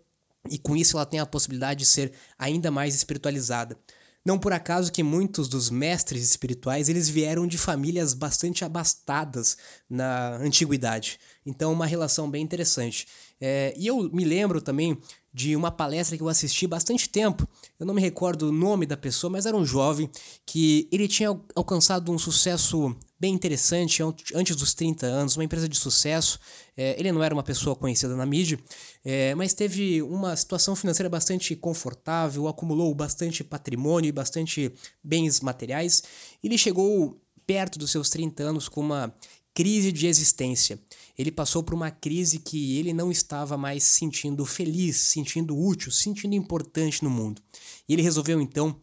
e 0.51 0.59
com 0.59 0.77
isso 0.77 0.97
ela 0.97 1.07
tem 1.07 1.21
a 1.21 1.27
possibilidade 1.27 1.81
de 1.81 1.87
ser 1.87 2.13
ainda 2.39 2.71
mais 2.71 2.95
espiritualizada. 2.95 3.79
Não 4.27 4.41
por 4.41 4.53
acaso 4.53 4.91
que 4.91 5.05
muitos 5.05 5.49
dos 5.49 5.71
mestres 5.71 6.29
espirituais 6.29 6.89
eles 6.89 7.09
vieram 7.09 7.47
de 7.47 7.57
famílias 7.57 8.13
bastante 8.13 8.65
abastadas 8.65 9.57
na 9.89 10.37
antiguidade. 10.39 11.21
Então, 11.45 11.73
uma 11.73 11.87
relação 11.87 12.29
bem 12.29 12.43
interessante. 12.43 13.07
É, 13.41 13.73
e 13.77 13.87
eu 13.87 14.11
me 14.13 14.25
lembro 14.25 14.61
também 14.61 14.99
de 15.37 15.55
uma 15.55 15.71
palestra 15.71 16.17
que 16.17 16.23
eu 16.23 16.31
assisti 16.31 16.67
bastante 16.67 17.11
tempo. 17.11 17.47
Eu 17.79 17.85
não 17.85 17.93
me 17.93 18.01
recordo 18.01 18.49
o 18.49 18.53
nome 18.53 18.87
da 18.87 18.97
pessoa, 18.97 19.31
mas 19.31 19.45
era 19.45 19.55
um 19.55 19.67
jovem 19.67 20.11
que 20.47 20.89
ele 20.91 21.07
tinha 21.07 21.39
alcançado 21.55 22.11
um 22.11 22.19
sucesso 22.19 22.97
bem 23.21 23.35
interessante 23.35 24.03
antes 24.35 24.57
dos 24.57 24.73
30 24.73 25.05
anos, 25.05 25.37
uma 25.37 25.45
empresa 25.45 25.69
de 25.69 25.77
sucesso. 25.77 26.41
É, 26.75 26.99
ele 26.99 27.13
não 27.13 27.23
era 27.23 27.35
uma 27.35 27.43
pessoa 27.43 27.77
conhecida 27.77 28.17
na 28.17 28.25
mídia, 28.25 28.59
é, 29.05 29.35
mas 29.35 29.53
teve 29.53 30.01
uma 30.01 30.35
situação 30.35 30.75
financeira 30.75 31.11
bastante 31.11 31.55
confortável, 31.55 32.49
acumulou 32.49 32.95
bastante 32.95 33.45
patrimônio 33.45 34.09
e 34.09 34.13
bastante 34.13 34.73
bens 35.05 35.43
materiais. 35.43 36.03
Ele 36.43 36.57
chegou 36.57 37.21
perto 37.47 37.79
dos 37.79 37.91
seus 37.91 38.09
30 38.09 38.43
anos 38.43 38.71
com 38.71 38.81
uma 38.81 39.15
crise 39.57 39.91
de 39.91 40.07
existência. 40.07 40.79
Ele 41.17 41.33
passou 41.33 41.63
por 41.63 41.73
uma 41.73 41.91
crise 41.91 42.39
que 42.39 42.79
ele 42.79 42.93
não 42.93 43.11
estava 43.11 43.57
mais 43.57 43.85
se 43.85 44.01
sentindo 44.01 44.45
feliz, 44.45 44.99
sentindo 44.99 45.59
útil, 45.59 45.91
sentindo 45.91 46.35
importante 46.35 47.03
no 47.03 47.09
mundo. 47.09 47.41
E 47.89 47.95
ele 47.95 48.03
resolveu 48.03 48.39
então 48.39 48.79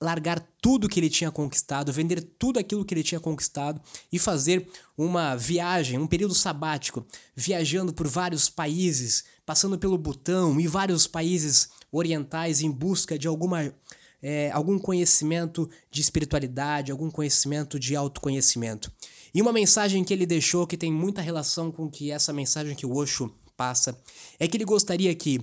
largar 0.00 0.38
tudo 0.62 0.88
que 0.88 1.00
ele 1.00 1.10
tinha 1.10 1.32
conquistado, 1.32 1.92
vender 1.92 2.22
tudo 2.38 2.60
aquilo 2.60 2.84
que 2.84 2.94
ele 2.94 3.02
tinha 3.02 3.20
conquistado 3.20 3.82
e 4.12 4.18
fazer 4.18 4.70
uma 4.96 5.34
viagem, 5.34 5.98
um 5.98 6.06
período 6.06 6.36
sabático, 6.36 7.04
viajando 7.34 7.92
por 7.92 8.06
vários 8.06 8.48
países, 8.48 9.24
passando 9.44 9.76
pelo 9.76 9.98
Butão 9.98 10.60
e 10.60 10.68
vários 10.68 11.08
países 11.08 11.68
orientais 11.90 12.62
em 12.62 12.70
busca 12.70 13.18
de 13.18 13.26
alguma 13.26 13.74
é, 14.22 14.50
algum 14.52 14.78
conhecimento 14.78 15.68
de 15.90 16.00
espiritualidade, 16.00 16.92
algum 16.92 17.10
conhecimento 17.10 17.78
de 17.78 17.96
autoconhecimento. 17.96 18.92
E 19.34 19.40
uma 19.40 19.52
mensagem 19.52 20.02
que 20.02 20.12
ele 20.12 20.26
deixou 20.26 20.66
que 20.66 20.76
tem 20.76 20.92
muita 20.92 21.22
relação 21.22 21.70
com 21.70 21.90
que 21.90 22.10
essa 22.10 22.32
mensagem 22.32 22.74
que 22.74 22.86
o 22.86 22.94
Osho 22.94 23.32
passa 23.56 23.96
é 24.38 24.48
que 24.48 24.56
ele 24.56 24.64
gostaria 24.64 25.14
que 25.14 25.40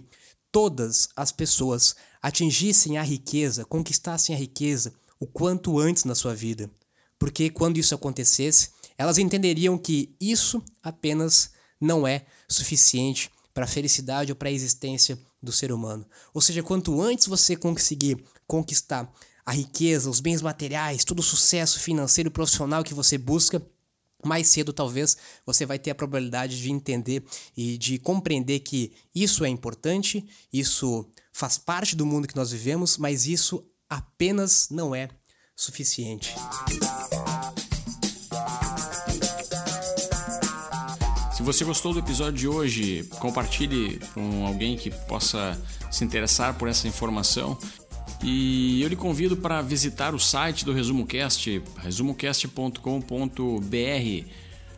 todas 0.51 1.09
as 1.15 1.31
pessoas 1.31 1.95
atingissem 2.21 2.97
a 2.97 3.03
riqueza, 3.03 3.63
conquistassem 3.63 4.35
a 4.35 4.37
riqueza 4.37 4.93
o 5.19 5.25
quanto 5.25 5.79
antes 5.79 6.03
na 6.03 6.15
sua 6.15 6.35
vida. 6.35 6.69
Porque 7.19 7.49
quando 7.49 7.77
isso 7.77 7.95
acontecesse, 7.95 8.69
elas 8.97 9.17
entenderiam 9.17 9.77
que 9.77 10.15
isso 10.19 10.61
apenas 10.83 11.51
não 11.79 12.07
é 12.07 12.25
suficiente 12.47 13.31
para 13.53 13.65
a 13.65 13.67
felicidade 13.67 14.31
ou 14.31 14.35
para 14.35 14.49
a 14.49 14.51
existência 14.51 15.19
do 15.41 15.51
ser 15.51 15.71
humano. 15.71 16.05
Ou 16.33 16.41
seja, 16.41 16.61
quanto 16.61 17.01
antes 17.01 17.27
você 17.27 17.55
conseguir 17.55 18.23
conquistar 18.45 19.11
a 19.45 19.51
riqueza, 19.51 20.09
os 20.09 20.19
bens 20.19 20.41
materiais, 20.41 21.03
todo 21.03 21.19
o 21.19 21.23
sucesso 21.23 21.79
financeiro 21.79 22.29
e 22.29 22.31
profissional 22.31 22.83
que 22.83 22.93
você 22.93 23.17
busca, 23.17 23.65
mais 24.25 24.47
cedo 24.47 24.73
talvez 24.73 25.17
você 25.45 25.65
vai 25.65 25.77
ter 25.77 25.91
a 25.91 25.95
probabilidade 25.95 26.61
de 26.61 26.71
entender 26.71 27.23
e 27.55 27.77
de 27.77 27.97
compreender 27.97 28.59
que 28.61 28.91
isso 29.13 29.45
é 29.45 29.49
importante, 29.49 30.25
isso 30.51 31.07
faz 31.31 31.57
parte 31.57 31.95
do 31.95 32.05
mundo 32.05 32.27
que 32.27 32.35
nós 32.35 32.51
vivemos, 32.51 32.97
mas 32.97 33.27
isso 33.27 33.63
apenas 33.89 34.69
não 34.69 34.93
é 34.93 35.09
suficiente. 35.55 36.35
Se 41.35 41.43
você 41.43 41.63
gostou 41.63 41.93
do 41.93 41.99
episódio 41.99 42.33
de 42.33 42.47
hoje, 42.47 43.03
compartilhe 43.19 43.99
com 44.13 44.45
alguém 44.45 44.75
que 44.75 44.89
possa 44.89 45.55
se 45.91 46.03
interessar 46.03 46.57
por 46.57 46.67
essa 46.67 46.87
informação. 46.87 47.57
E 48.23 48.81
eu 48.81 48.87
lhe 48.87 48.95
convido 48.95 49.37
para 49.37 49.61
visitar 49.61 50.15
o 50.15 50.19
site 50.19 50.65
do 50.65 50.73
Resumo 50.73 51.05
Cast, 51.05 51.61
resumocast.com.br. 51.77 54.27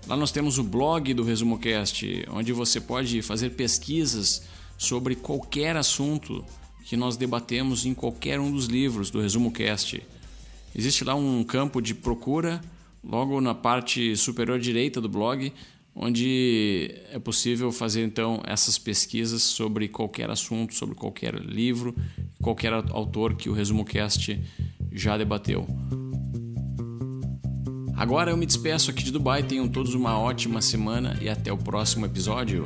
Lá 0.07 0.15
nós 0.15 0.31
temos 0.31 0.57
o 0.57 0.63
blog 0.63 1.13
do 1.13 1.23
Resumo 1.23 1.59
Cast, 1.59 2.25
onde 2.31 2.51
você 2.51 2.81
pode 2.81 3.21
fazer 3.21 3.51
pesquisas 3.51 4.43
sobre 4.77 5.15
qualquer 5.15 5.75
assunto 5.75 6.43
que 6.85 6.97
nós 6.97 7.15
debatemos 7.15 7.85
em 7.85 7.93
qualquer 7.93 8.39
um 8.39 8.51
dos 8.51 8.65
livros 8.65 9.11
do 9.11 9.21
Resumo 9.21 9.51
Cast. 9.51 10.01
Existe 10.75 11.03
lá 11.03 11.15
um 11.15 11.43
campo 11.43 11.81
de 11.81 11.93
procura, 11.93 12.61
logo 13.03 13.39
na 13.39 13.53
parte 13.53 14.15
superior 14.15 14.59
direita 14.59 14.99
do 14.99 15.09
blog, 15.09 15.53
onde 15.95 16.95
é 17.11 17.19
possível 17.19 17.71
fazer 17.71 18.03
então 18.03 18.41
essas 18.45 18.77
pesquisas 18.77 19.41
sobre 19.41 19.87
qualquer 19.87 20.29
assunto, 20.29 20.73
sobre 20.73 20.95
qualquer 20.95 21.35
livro, 21.35 21.95
qualquer 22.41 22.73
autor 22.73 23.35
que 23.35 23.49
o 23.49 23.53
Resumo 23.53 23.83
Cast 23.83 24.39
já 24.91 25.17
debateu. 25.17 25.67
Agora 27.95 28.31
eu 28.31 28.37
me 28.37 28.45
despeço 28.45 28.89
aqui 28.89 29.03
de 29.03 29.11
Dubai, 29.11 29.43
tenham 29.43 29.67
todos 29.67 29.93
uma 29.93 30.17
ótima 30.17 30.61
semana 30.61 31.17
e 31.21 31.27
até 31.27 31.51
o 31.51 31.57
próximo 31.57 32.05
episódio. 32.05 32.65